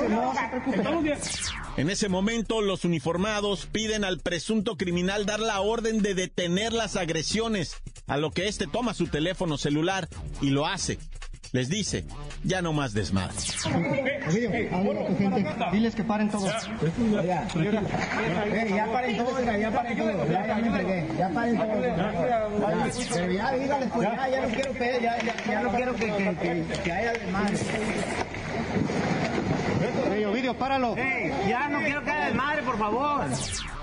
No 0.09 0.33
se 0.33 0.47
preocupe. 0.51 1.17
En 1.77 1.89
ese 1.89 2.09
momento, 2.09 2.61
los 2.61 2.83
uniformados 2.85 3.65
piden 3.65 4.03
al 4.03 4.19
presunto 4.19 4.75
criminal 4.75 5.25
dar 5.25 5.39
la 5.39 5.61
orden 5.61 6.01
de 6.01 6.13
detener 6.13 6.73
las 6.73 6.95
agresiones, 6.95 7.75
a 8.07 8.17
lo 8.17 8.31
que 8.31 8.47
este 8.47 8.67
toma 8.67 8.93
su 8.93 9.07
teléfono 9.07 9.57
celular 9.57 10.09
y 10.41 10.49
lo 10.49 10.65
hace. 10.65 10.99
Les 11.51 11.67
dice, 11.67 12.05
ya 12.43 12.61
no 12.61 12.73
más 12.73 12.93
desmadre. 12.93 13.35
Ovidio, 14.27 14.51
habla 14.71 14.93
con 14.93 15.07
tu 15.07 15.17
gente. 15.17 15.45
Diles 15.71 15.95
que 15.95 16.03
paren 16.03 16.29
todos. 16.29 16.51
Eh, 16.53 17.27
ya 18.69 18.85
paren 18.91 19.17
todos, 19.17 19.45
ya 19.45 19.71
paren 19.71 19.97
todos. 19.97 20.29
Ya, 20.29 20.47
ya 20.47 20.55
me 20.57 20.67
entregué. 20.67 21.07
Ya 21.17 21.29
paren 21.29 21.57
todos. 21.57 21.81
Ya, 21.81 22.91
Pero 23.13 23.31
ya, 23.31 23.51
dígales, 23.53 23.89
pues 23.91 24.09
ya, 24.09 24.29
ya 24.29 24.41
no 24.41 24.47
quiero 24.49 24.73
que, 24.73 24.99
ya, 25.01 25.23
ya, 25.23 25.45
ya 25.47 25.63
no 25.63 25.71
quiero 25.71 25.95
que, 25.95 26.05
que, 26.05 26.35
que, 26.35 26.81
que 26.83 26.91
haya 26.91 27.13
desmadre. 27.13 27.57
Ey, 30.19 30.25
Ovidio, 30.25 30.53
páralo. 30.53 30.97
Ey, 30.97 31.31
ya 31.47 31.69
no 31.69 31.79
quiero 31.79 32.03
que 32.03 32.11
haya 32.11 32.25
desmadre, 32.25 32.63
por 32.63 32.77
favor. 32.77 33.25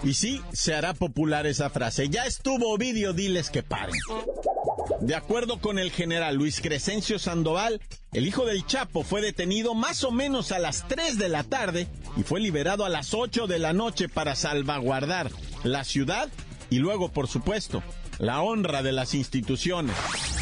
Y 0.02 0.12
sí, 0.12 0.42
se 0.52 0.74
hará 0.74 0.92
popular 0.92 1.46
esa 1.46 1.70
frase. 1.70 2.10
Ya 2.10 2.26
estuvo 2.26 2.74
Ovidio, 2.74 3.14
diles 3.14 3.48
que 3.48 3.62
paren. 3.62 3.94
De 5.00 5.14
acuerdo 5.14 5.58
con 5.62 5.78
el 5.78 5.90
general 5.90 6.34
Luis 6.36 6.60
Crescencio 6.60 7.18
Sandoval, 7.18 7.80
el 8.12 8.26
hijo 8.26 8.44
del 8.44 8.66
Chapo 8.66 9.02
fue 9.02 9.22
detenido 9.22 9.74
más 9.74 10.04
o 10.04 10.10
menos 10.10 10.52
a 10.52 10.58
las 10.58 10.86
3 10.88 11.16
de 11.16 11.30
la 11.30 11.42
tarde 11.42 11.88
y 12.18 12.22
fue 12.22 12.38
liberado 12.38 12.84
a 12.84 12.90
las 12.90 13.14
8 13.14 13.46
de 13.46 13.58
la 13.58 13.72
noche 13.72 14.10
para 14.10 14.34
salvaguardar 14.36 15.30
la 15.64 15.84
ciudad 15.84 16.28
y 16.68 16.80
luego, 16.80 17.10
por 17.10 17.28
supuesto, 17.28 17.82
la 18.18 18.42
honra 18.42 18.82
de 18.82 18.92
las 18.92 19.14
instituciones. 19.14 19.96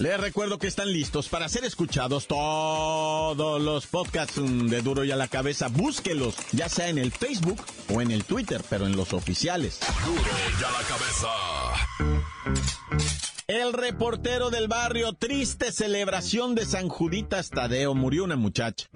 Les 0.00 0.18
recuerdo 0.18 0.58
que 0.58 0.66
están 0.66 0.90
listos 0.90 1.28
para 1.28 1.46
ser 1.50 1.64
escuchados 1.66 2.26
todos 2.26 3.60
los 3.60 3.86
podcasts 3.86 4.38
mm, 4.38 4.68
de 4.68 4.80
Duro 4.80 5.04
y 5.04 5.10
a 5.10 5.16
la 5.16 5.28
Cabeza. 5.28 5.68
Búsquelos, 5.68 6.36
ya 6.52 6.70
sea 6.70 6.88
en 6.88 6.96
el 6.96 7.12
Facebook 7.12 7.62
o 7.92 8.00
en 8.00 8.10
el 8.10 8.24
Twitter, 8.24 8.62
pero 8.70 8.86
en 8.86 8.96
los 8.96 9.12
oficiales. 9.12 9.80
Duro 10.06 10.22
y 10.58 10.64
a 10.64 10.70
la 10.70 10.78
cabeza. 10.88 11.28
El 13.46 13.74
reportero 13.74 14.48
del 14.48 14.68
barrio, 14.68 15.12
triste 15.12 15.70
celebración 15.70 16.54
de 16.54 16.64
San 16.64 16.88
Juditas 16.88 17.50
Tadeo, 17.50 17.94
murió 17.94 18.24
una 18.24 18.36
muchacha. 18.36 18.88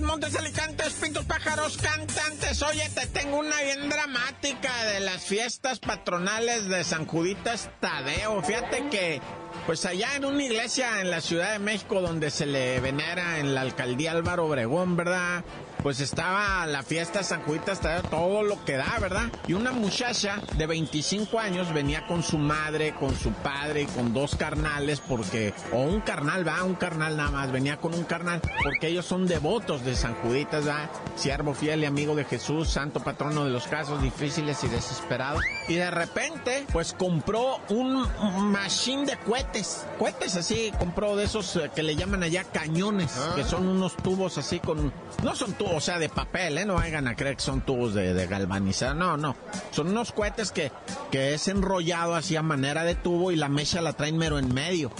Montes, 0.00 0.34
alicantes, 0.36 0.94
pintos, 0.94 1.24
pájaros, 1.26 1.76
cantantes. 1.76 2.62
Oye, 2.62 2.88
te 2.94 3.06
tengo 3.08 3.38
una 3.38 3.60
bien 3.62 3.88
dramática 3.88 4.84
de 4.86 5.00
las 5.00 5.22
fiestas 5.22 5.78
patronales 5.78 6.68
de 6.68 6.82
San 6.82 7.06
Juditas 7.06 7.68
Tadeo. 7.80 8.42
Fíjate 8.42 8.88
que, 8.90 9.20
pues 9.66 9.86
allá 9.86 10.16
en 10.16 10.24
una 10.24 10.42
iglesia 10.42 11.00
en 11.00 11.10
la 11.10 11.20
Ciudad 11.20 11.52
de 11.52 11.58
México 11.58 12.00
donde 12.00 12.30
se 12.30 12.46
le 12.46 12.80
venera 12.80 13.38
en 13.38 13.54
la 13.54 13.60
alcaldía 13.60 14.12
Álvaro 14.12 14.46
Obregón, 14.46 14.96
¿verdad? 14.96 15.44
Pues 15.82 16.00
estaba 16.00 16.64
la 16.66 16.82
fiesta 16.82 17.24
San 17.24 17.42
Juditas 17.42 17.80
todo 18.08 18.42
lo 18.42 18.64
que 18.64 18.76
da, 18.76 18.98
¿verdad? 19.00 19.30
Y 19.48 19.54
una 19.54 19.72
muchacha 19.72 20.40
de 20.56 20.66
25 20.66 21.40
años 21.40 21.72
venía 21.74 22.06
con 22.06 22.22
su 22.22 22.38
madre, 22.38 22.94
con 22.94 23.16
su 23.16 23.32
padre 23.32 23.82
y 23.82 23.86
con 23.86 24.14
dos 24.14 24.36
carnales, 24.36 25.00
porque, 25.00 25.52
o 25.72 25.82
un 25.82 26.00
carnal, 26.00 26.46
va, 26.46 26.62
un 26.62 26.76
carnal 26.76 27.16
nada 27.16 27.30
más, 27.30 27.50
venía 27.50 27.78
con 27.78 27.94
un 27.94 28.04
carnal, 28.04 28.40
porque 28.62 28.88
ellos 28.88 29.06
son 29.06 29.26
devotos 29.26 29.84
de 29.84 29.96
San 29.96 30.14
Juditas, 30.14 30.68
va, 30.68 30.88
siervo 31.16 31.52
fiel 31.52 31.82
y 31.82 31.86
amigo 31.86 32.14
de 32.14 32.24
Jesús, 32.24 32.68
santo 32.68 33.00
patrono 33.00 33.44
de 33.44 33.50
los 33.50 33.66
casos 33.66 34.00
difíciles 34.02 34.62
y 34.62 34.68
desesperados. 34.68 35.42
Y 35.66 35.74
de 35.74 35.90
repente, 35.90 36.64
pues 36.72 36.92
compró 36.92 37.60
un 37.70 38.06
machine 38.52 39.04
de 39.04 39.16
cohetes, 39.52 39.86
cohetes 39.98 40.36
así, 40.36 40.72
compró 40.78 41.16
de 41.16 41.24
esos 41.24 41.56
eh, 41.56 41.70
que 41.74 41.82
le 41.82 41.94
llaman 41.94 42.22
allá 42.22 42.44
cañones, 42.44 43.12
que 43.36 43.44
son 43.44 43.68
unos 43.68 43.96
tubos 43.96 44.38
así 44.38 44.60
con, 44.60 44.92
no 45.22 45.34
son 45.34 45.52
tubos, 45.52 45.74
o 45.74 45.80
sea, 45.80 45.98
de 45.98 46.08
papel, 46.08 46.58
¿eh? 46.58 46.64
No 46.64 46.74
vayan 46.74 47.06
a 47.06 47.14
creer 47.14 47.36
que 47.36 47.42
son 47.42 47.60
tubos 47.60 47.94
de, 47.94 48.14
de 48.14 48.26
galvanizar, 48.26 48.96
no, 48.96 49.16
no. 49.16 49.36
Son 49.70 49.88
unos 49.88 50.12
cohetes 50.12 50.52
que, 50.52 50.72
que 51.10 51.34
es 51.34 51.48
enrollado 51.48 52.14
así 52.14 52.36
a 52.36 52.42
manera 52.42 52.84
de 52.84 52.94
tubo 52.94 53.30
y 53.30 53.36
la 53.36 53.48
mecha 53.48 53.82
la 53.82 53.92
traen 53.92 54.16
mero 54.16 54.38
en 54.38 54.52
medio. 54.52 54.90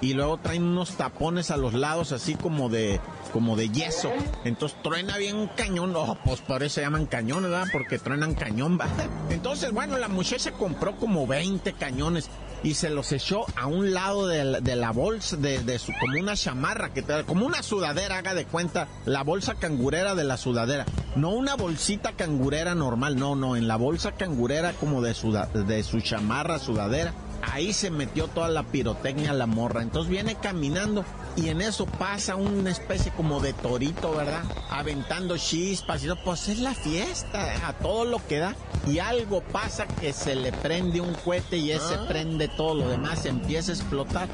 Y 0.00 0.14
luego 0.14 0.38
traen 0.38 0.62
unos 0.62 0.92
tapones 0.92 1.50
a 1.50 1.56
los 1.56 1.74
lados 1.74 2.12
así 2.12 2.36
como 2.36 2.68
de, 2.68 3.00
como 3.32 3.56
de 3.56 3.68
yeso. 3.68 4.12
Entonces 4.44 4.80
truena 4.80 5.16
bien 5.16 5.50
cañón. 5.56 5.92
Oh, 5.96 6.16
pues 6.24 6.40
por 6.40 6.62
eso 6.62 6.76
se 6.76 6.82
llaman 6.82 7.06
cañones, 7.06 7.50
¿verdad? 7.50 7.66
Porque 7.72 7.98
truenan 7.98 8.34
cañón, 8.34 8.78
¿va? 8.80 8.86
Entonces, 9.30 9.72
bueno, 9.72 9.98
la 9.98 10.06
muchacha 10.06 10.52
compró 10.52 10.96
como 10.96 11.26
20 11.26 11.72
cañones 11.72 12.30
y 12.62 12.74
se 12.74 12.90
los 12.90 13.12
echó 13.12 13.46
a 13.56 13.66
un 13.66 13.92
lado 13.92 14.26
de 14.26 14.76
la, 14.76 14.90
bolsa, 14.90 15.36
de, 15.36 15.78
su, 15.78 15.92
como 16.00 16.20
una 16.20 16.34
chamarra, 16.36 16.92
que 16.92 17.02
como 17.24 17.46
una 17.46 17.62
sudadera, 17.62 18.18
haga 18.18 18.34
de 18.34 18.44
cuenta, 18.46 18.88
la 19.04 19.22
bolsa 19.22 19.54
cangurera 19.54 20.14
de 20.14 20.24
la 20.24 20.36
sudadera. 20.36 20.84
No 21.16 21.30
una 21.30 21.54
bolsita 21.54 22.12
cangurera 22.12 22.74
normal, 22.74 23.16
no, 23.16 23.36
no, 23.36 23.56
en 23.56 23.68
la 23.68 23.76
bolsa 23.76 24.12
cangurera 24.12 24.72
como 24.72 25.02
de, 25.02 25.14
suda- 25.14 25.46
de 25.46 25.82
su 25.82 26.00
chamarra, 26.00 26.58
sudadera. 26.58 27.12
Ahí 27.52 27.72
se 27.72 27.90
metió 27.90 28.26
toda 28.26 28.48
la 28.48 28.64
pirotecnia 28.64 29.32
la 29.32 29.46
morra. 29.46 29.82
Entonces 29.82 30.10
viene 30.10 30.34
caminando 30.34 31.04
y 31.38 31.50
en 31.50 31.60
eso 31.60 31.86
pasa 31.86 32.34
una 32.34 32.70
especie 32.70 33.12
como 33.12 33.38
de 33.38 33.52
torito, 33.52 34.14
¿verdad? 34.14 34.42
Aventando 34.70 35.38
chispas 35.38 36.02
y 36.02 36.06
todo. 36.06 36.18
Pues 36.24 36.48
es 36.48 36.58
la 36.58 36.74
fiesta, 36.74 37.68
a 37.68 37.74
todo 37.74 38.04
lo 38.04 38.26
que 38.26 38.38
da. 38.38 38.56
Y 38.88 38.98
algo 38.98 39.40
pasa 39.42 39.86
que 39.86 40.12
se 40.12 40.34
le 40.34 40.52
prende 40.52 41.00
un 41.00 41.14
cohete 41.14 41.56
y 41.56 41.70
ese 41.70 41.96
prende 42.08 42.48
todo 42.48 42.74
lo 42.74 42.88
demás, 42.88 43.24
empieza 43.24 43.70
a 43.70 43.74
explotar. 43.76 44.28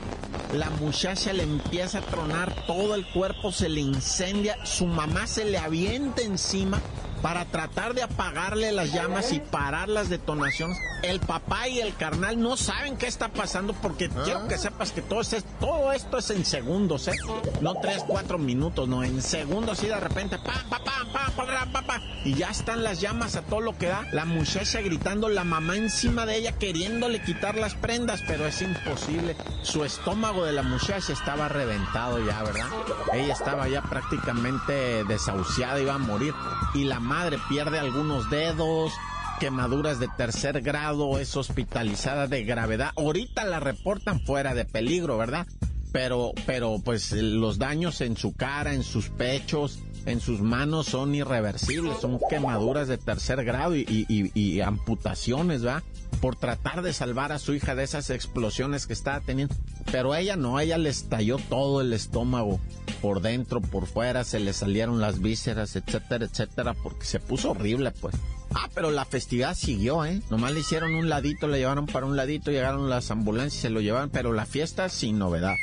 La 0.54 0.70
muchacha 0.70 1.32
le 1.32 1.42
empieza 1.42 1.98
a 1.98 2.02
tronar 2.02 2.54
todo 2.66 2.94
el 2.94 3.06
cuerpo, 3.06 3.52
se 3.52 3.68
le 3.68 3.80
incendia, 3.80 4.56
su 4.64 4.86
mamá 4.86 5.26
se 5.26 5.44
le 5.44 5.58
avienta 5.58 6.22
encima 6.22 6.80
para 7.24 7.46
tratar 7.46 7.94
de 7.94 8.02
apagarle 8.02 8.70
las 8.70 8.92
llamas 8.92 9.32
y 9.32 9.40
parar 9.40 9.88
las 9.88 10.10
detonaciones. 10.10 10.76
El 11.02 11.20
papá 11.20 11.68
y 11.68 11.80
el 11.80 11.94
carnal 11.96 12.38
no 12.38 12.58
saben 12.58 12.98
qué 12.98 13.06
está 13.06 13.28
pasando 13.28 13.72
porque 13.72 14.10
ah. 14.14 14.20
quiero 14.24 14.46
que 14.46 14.58
sepas 14.58 14.92
que 14.92 15.00
todo, 15.00 15.22
es, 15.22 15.42
todo 15.58 15.90
esto 15.92 16.18
es 16.18 16.28
en 16.28 16.44
segundos, 16.44 17.08
¿eh? 17.08 17.14
No 17.62 17.76
tres, 17.80 18.04
cuatro 18.06 18.36
minutos, 18.36 18.86
no, 18.88 19.02
en 19.02 19.22
segundos 19.22 19.82
y 19.82 19.86
de 19.86 19.98
repente, 19.98 20.36
pam, 20.36 20.68
pam, 20.68 20.82
pam, 20.84 21.86
pam, 21.86 22.02
y 22.26 22.34
ya 22.34 22.50
están 22.50 22.82
las 22.82 23.00
llamas 23.00 23.36
a 23.36 23.42
todo 23.42 23.60
lo 23.60 23.76
que 23.78 23.86
da. 23.86 24.06
La 24.12 24.24
muchacha 24.24 24.80
gritando, 24.80 25.28
la 25.28 25.44
mamá 25.44 25.76
encima 25.76 26.26
de 26.26 26.36
ella 26.36 26.52
queriéndole 26.52 27.22
quitar 27.22 27.56
las 27.56 27.74
prendas, 27.74 28.22
pero 28.26 28.46
es 28.46 28.60
imposible. 28.60 29.36
Su 29.62 29.84
estómago 29.84 30.44
de 30.44 30.52
la 30.52 30.62
muchacha 30.62 31.12
estaba 31.12 31.48
reventado 31.48 32.18
ya, 32.24 32.42
¿verdad? 32.42 32.68
Ella 33.12 33.32
estaba 33.32 33.68
ya 33.68 33.82
prácticamente 33.82 35.04
desahuciada, 35.04 35.80
iba 35.80 35.94
a 35.94 35.98
morir. 35.98 36.34
Y 36.74 36.84
la 36.84 36.98
madre 37.14 37.38
pierde 37.48 37.78
algunos 37.78 38.28
dedos, 38.28 38.92
quemaduras 39.38 40.00
de 40.00 40.08
tercer 40.16 40.60
grado, 40.62 41.20
es 41.20 41.36
hospitalizada 41.36 42.26
de 42.26 42.42
gravedad. 42.44 42.90
Ahorita 42.96 43.44
la 43.44 43.60
reportan 43.60 44.20
fuera 44.20 44.52
de 44.52 44.64
peligro, 44.64 45.16
¿verdad? 45.16 45.46
Pero, 45.92 46.32
pero 46.44 46.80
pues 46.84 47.12
los 47.12 47.58
daños 47.58 48.00
en 48.00 48.16
su 48.16 48.34
cara, 48.34 48.74
en 48.74 48.82
sus 48.82 49.10
pechos, 49.10 49.78
en 50.06 50.18
sus 50.18 50.40
manos 50.40 50.86
son 50.86 51.14
irreversibles, 51.14 51.98
son 52.00 52.18
quemaduras 52.28 52.88
de 52.88 52.98
tercer 52.98 53.44
grado 53.44 53.76
y, 53.76 53.82
y- 53.88 54.32
y- 54.34 54.60
amputaciones, 54.60 55.64
¿va? 55.64 55.84
Por 56.20 56.36
tratar 56.36 56.82
de 56.82 56.92
salvar 56.92 57.32
a 57.32 57.38
su 57.38 57.54
hija 57.54 57.74
de 57.74 57.84
esas 57.84 58.10
explosiones 58.10 58.86
que 58.86 58.92
estaba 58.92 59.20
teniendo. 59.20 59.54
Pero 59.90 60.14
ella 60.14 60.36
no, 60.36 60.56
a 60.56 60.62
ella 60.62 60.78
le 60.78 60.90
estalló 60.90 61.38
todo 61.38 61.80
el 61.80 61.92
estómago, 61.92 62.60
por 63.00 63.20
dentro, 63.20 63.60
por 63.60 63.86
fuera, 63.86 64.24
se 64.24 64.40
le 64.40 64.52
salieron 64.52 65.00
las 65.00 65.20
vísceras, 65.20 65.76
etcétera, 65.76 66.24
etcétera, 66.24 66.74
porque 66.74 67.04
se 67.04 67.20
puso 67.20 67.50
horrible, 67.50 67.90
pues. 67.90 68.14
Ah, 68.54 68.68
pero 68.74 68.90
la 68.90 69.04
festividad 69.04 69.54
siguió, 69.54 70.04
¿eh? 70.04 70.22
Nomás 70.30 70.52
le 70.52 70.60
hicieron 70.60 70.94
un 70.94 71.08
ladito, 71.08 71.48
le 71.48 71.58
llevaron 71.58 71.86
para 71.86 72.06
un 72.06 72.16
ladito, 72.16 72.50
llegaron 72.50 72.88
las 72.88 73.10
ambulancias, 73.10 73.62
se 73.62 73.70
lo 73.70 73.80
llevaron, 73.80 74.10
pero 74.10 74.32
la 74.32 74.46
fiesta 74.46 74.88
sin 74.88 75.18
novedad. 75.18 75.54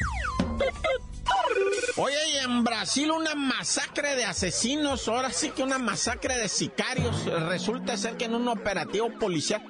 Oye, 1.98 2.16
y 2.34 2.38
en 2.38 2.64
Brasil 2.64 3.12
una 3.12 3.36
masacre 3.36 4.16
de 4.16 4.26
asesinos, 4.26 5.08
ahora 5.08 5.32
sí 5.32 5.50
que 5.50 5.62
una 5.62 5.78
masacre 5.78 6.38
de 6.38 6.48
sicarios. 6.48 7.26
Resulta 7.48 7.98
ser 7.98 8.18
que 8.18 8.26
en 8.26 8.36
un 8.36 8.48
operativo 8.48 9.10
policial 9.20 9.62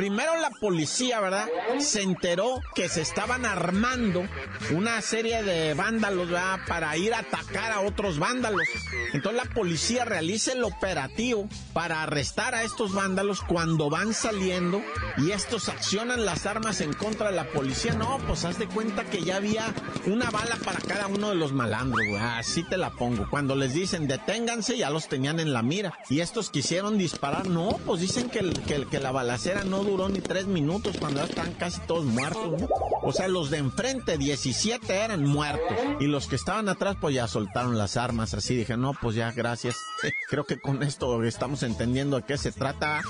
Primero 0.00 0.34
la 0.40 0.48
policía, 0.48 1.20
¿verdad? 1.20 1.46
Se 1.78 2.00
enteró 2.00 2.62
que 2.74 2.88
se 2.88 3.02
estaban 3.02 3.44
armando 3.44 4.26
una 4.70 4.98
serie 5.02 5.42
de 5.42 5.74
vándalos, 5.74 6.30
¿verdad? 6.30 6.60
Para 6.66 6.96
ir 6.96 7.12
a 7.12 7.18
atacar 7.18 7.70
a 7.70 7.80
otros 7.80 8.18
vándalos. 8.18 8.66
Entonces 9.12 9.44
la 9.44 9.54
policía 9.54 10.06
realiza 10.06 10.54
el 10.54 10.64
operativo 10.64 11.50
para 11.74 12.02
arrestar 12.02 12.54
a 12.54 12.62
estos 12.62 12.94
vándalos 12.94 13.42
cuando 13.42 13.90
van 13.90 14.14
saliendo 14.14 14.80
y 15.18 15.32
estos 15.32 15.68
accionan 15.68 16.24
las 16.24 16.46
armas 16.46 16.80
en 16.80 16.94
contra 16.94 17.28
de 17.28 17.36
la 17.36 17.44
policía. 17.52 17.92
No, 17.92 18.16
pues 18.26 18.46
haz 18.46 18.58
de 18.58 18.68
cuenta 18.68 19.04
que 19.04 19.22
ya 19.22 19.36
había 19.36 19.66
una 20.06 20.30
bala 20.30 20.56
para 20.64 20.78
cada 20.80 21.08
uno 21.08 21.28
de 21.28 21.34
los 21.34 21.52
malandros, 21.52 22.06
güey. 22.08 22.22
Así 22.22 22.62
te 22.62 22.78
la 22.78 22.88
pongo. 22.88 23.28
Cuando 23.28 23.54
les 23.54 23.74
dicen 23.74 24.08
deténganse, 24.08 24.78
ya 24.78 24.88
los 24.88 25.08
tenían 25.08 25.40
en 25.40 25.52
la 25.52 25.60
mira. 25.60 25.92
Y 26.08 26.20
estos 26.20 26.48
quisieron 26.48 26.96
disparar. 26.96 27.48
No, 27.48 27.78
pues 27.84 28.00
dicen 28.00 28.30
que, 28.30 28.40
que, 28.66 28.86
que 28.86 28.98
la 28.98 29.12
balacera 29.12 29.62
no 29.64 29.89
duró 29.90 30.08
ni 30.08 30.20
tres 30.20 30.46
minutos 30.46 30.96
cuando 30.98 31.20
ya 31.20 31.26
están 31.26 31.52
casi 31.54 31.80
todos 31.82 32.04
muertos, 32.04 32.60
¿no? 32.60 32.68
O 33.02 33.12
sea, 33.12 33.28
los 33.28 33.50
de 33.50 33.58
enfrente, 33.58 34.18
17 34.18 34.92
eran 34.94 35.24
muertos. 35.24 35.76
Y 36.00 36.06
los 36.06 36.26
que 36.26 36.36
estaban 36.36 36.68
atrás, 36.68 36.96
pues 37.00 37.14
ya 37.14 37.26
soltaron 37.26 37.78
las 37.78 37.96
armas. 37.96 38.34
Así 38.34 38.54
dije, 38.54 38.76
no, 38.76 38.92
pues 38.94 39.16
ya, 39.16 39.32
gracias. 39.32 39.76
Creo 40.28 40.44
que 40.44 40.60
con 40.60 40.82
esto 40.82 41.22
estamos 41.24 41.62
entendiendo 41.62 42.16
de 42.16 42.22
qué 42.22 42.38
se 42.38 42.52
trata. 42.52 43.02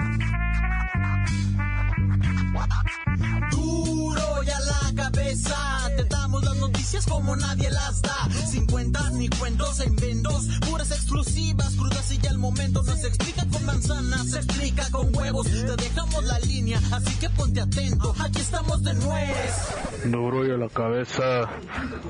Como 7.17 7.35
nadie 7.35 7.71
las 7.71 8.03
da. 8.03 8.29
Sin 8.47 8.67
cuentas 8.67 9.11
ni 9.13 9.29
cuentos 9.31 9.81
en 9.81 9.97
vendos. 9.97 10.49
Puras 10.69 10.91
exclusivas, 10.91 11.75
crudas 11.75 12.13
y 12.13 12.19
ya 12.19 12.31
el 12.31 12.39
momento. 12.39 12.83
No 12.83 12.95
se 12.95 13.09
explica 13.09 13.47
con 13.51 13.65
manzanas, 13.65 14.31
se 14.31 14.37
explica 14.37 14.85
con 14.91 15.17
huevos. 15.17 15.47
Te 15.47 15.77
dejamos 15.77 16.25
la 16.25 16.39
línea, 16.41 16.79
así 16.93 17.19
que 17.19 17.31
ponte 17.31 17.63
atento. 17.63 18.15
Aquí 18.21 18.41
estamos 18.41 18.83
de 18.83 18.93
nuez. 18.95 19.75
Duro 20.05 20.47
y 20.47 20.51
a 20.51 20.59
la 20.59 20.69
cabeza. 20.69 21.49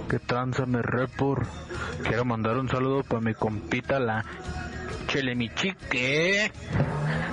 Que 0.08 0.18
tranza 0.18 0.66
me 0.66 0.82
repor. 0.82 1.46
Quiero 2.02 2.24
mandar 2.24 2.56
un 2.56 2.68
saludo 2.68 3.04
para 3.04 3.20
mi 3.20 3.34
compita 3.34 4.00
la 4.00 4.24
Chelemichique. 5.06 6.50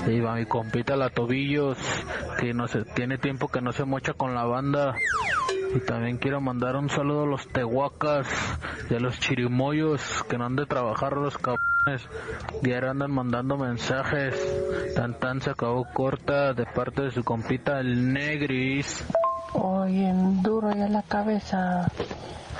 Y 0.08 0.20
va 0.20 0.36
mi 0.36 0.46
compita 0.46 0.96
la 0.96 1.10
Tobillos, 1.10 1.78
que 2.40 2.54
no 2.54 2.68
se, 2.68 2.84
tiene 2.84 3.18
tiempo 3.18 3.48
que 3.48 3.62
no 3.62 3.72
se 3.72 3.84
mocha 3.86 4.14
con 4.14 4.36
la 4.36 4.44
banda. 4.44 4.94
Y 5.76 5.80
también 5.80 6.18
quiero 6.18 6.40
mandar 6.40 6.76
un 6.76 6.90
saludo 6.90 7.24
a 7.24 7.28
los 7.28 7.48
tehuacas 7.48 8.28
y 8.90 8.96
a 8.96 9.00
los 9.00 9.20
chirimoyos 9.20 10.24
que 10.30 10.38
no 10.38 10.46
han 10.46 10.56
de 10.56 10.66
trabajar 10.66 11.14
los 11.18 11.38
cabrones. 11.38 12.08
Y 12.62 12.74
ahora 12.74 12.92
andan 12.92 13.12
mandando 13.12 13.58
mensajes. 13.58 14.36
Tan 14.96 15.20
tan 15.20 15.42
se 15.42 15.50
acabó 15.50 15.86
corta 15.94 16.54
de 16.54 16.66
parte 16.66 17.04
de 17.04 17.12
su 17.12 17.24
compita 17.24 17.80
el 17.80 18.14
Negris. 18.14 19.04
Hoy 19.54 20.04
en 20.06 20.44
duro 20.44 20.76
y 20.76 20.82
a 20.82 20.90
la 20.90 21.02
cabeza. 21.02 21.88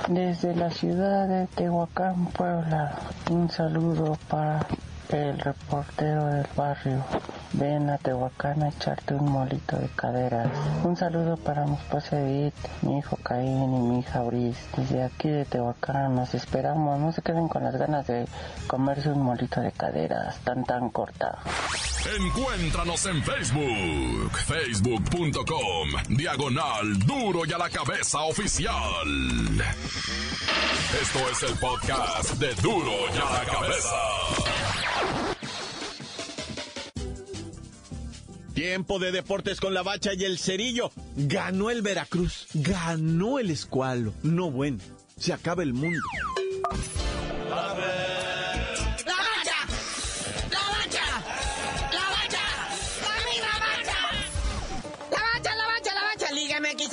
Desde 0.08 0.54
la 0.54 0.70
ciudad 0.70 1.28
de 1.28 1.46
Tehuacán, 1.46 2.26
Puebla. 2.26 2.98
Un 3.30 3.48
saludo 3.48 4.18
para 4.28 4.66
el 5.14 5.38
reportero 5.38 6.26
del 6.26 6.46
barrio. 6.56 7.04
Ven 7.52 7.88
a 7.88 7.98
Tehuacán 7.98 8.62
a 8.62 8.68
echarte 8.68 9.14
un 9.14 9.30
molito 9.30 9.76
de 9.76 9.88
caderas. 9.90 10.50
Un 10.82 10.96
saludo 10.96 11.36
para 11.36 11.64
mi 11.66 11.76
esposa 11.76 12.20
Edith, 12.20 12.54
mi 12.82 12.98
hijo 12.98 13.16
Caín 13.22 13.74
y 13.74 13.78
mi 13.78 13.98
hija 14.00 14.22
Brice. 14.22 14.60
Desde 14.76 15.04
aquí 15.04 15.28
de 15.28 15.44
Tehuacán 15.44 16.16
nos 16.16 16.34
esperamos. 16.34 16.98
No 16.98 17.12
se 17.12 17.22
queden 17.22 17.48
con 17.48 17.62
las 17.62 17.76
ganas 17.76 18.06
de 18.06 18.26
comerse 18.66 19.10
un 19.10 19.22
molito 19.22 19.60
de 19.60 19.72
caderas 19.72 20.38
tan 20.40 20.64
tan 20.64 20.90
corta. 20.90 21.38
Encuéntranos 22.20 23.06
en 23.06 23.22
Facebook, 23.22 24.36
facebook.com, 24.46 26.16
diagonal 26.16 26.98
duro 27.06 27.46
y 27.46 27.52
a 27.52 27.58
la 27.58 27.70
cabeza 27.70 28.20
oficial. 28.22 28.74
Esto 31.00 31.18
es 31.30 31.42
el 31.44 31.58
podcast 31.58 32.34
de 32.34 32.54
duro 32.56 32.92
y 33.12 33.16
a 33.16 33.38
la 33.38 33.44
cabeza. 33.50 34.53
Tiempo 38.54 39.00
de 39.00 39.10
deportes 39.10 39.60
con 39.60 39.74
la 39.74 39.82
bacha 39.82 40.14
y 40.14 40.24
el 40.24 40.38
cerillo. 40.38 40.92
Ganó 41.16 41.70
el 41.70 41.82
Veracruz. 41.82 42.46
Ganó 42.54 43.40
el 43.40 43.50
escualo. 43.50 44.14
No 44.22 44.50
bueno. 44.50 44.78
Se 45.18 45.32
acaba 45.32 45.64
el 45.64 45.74
mundo. 45.74 46.00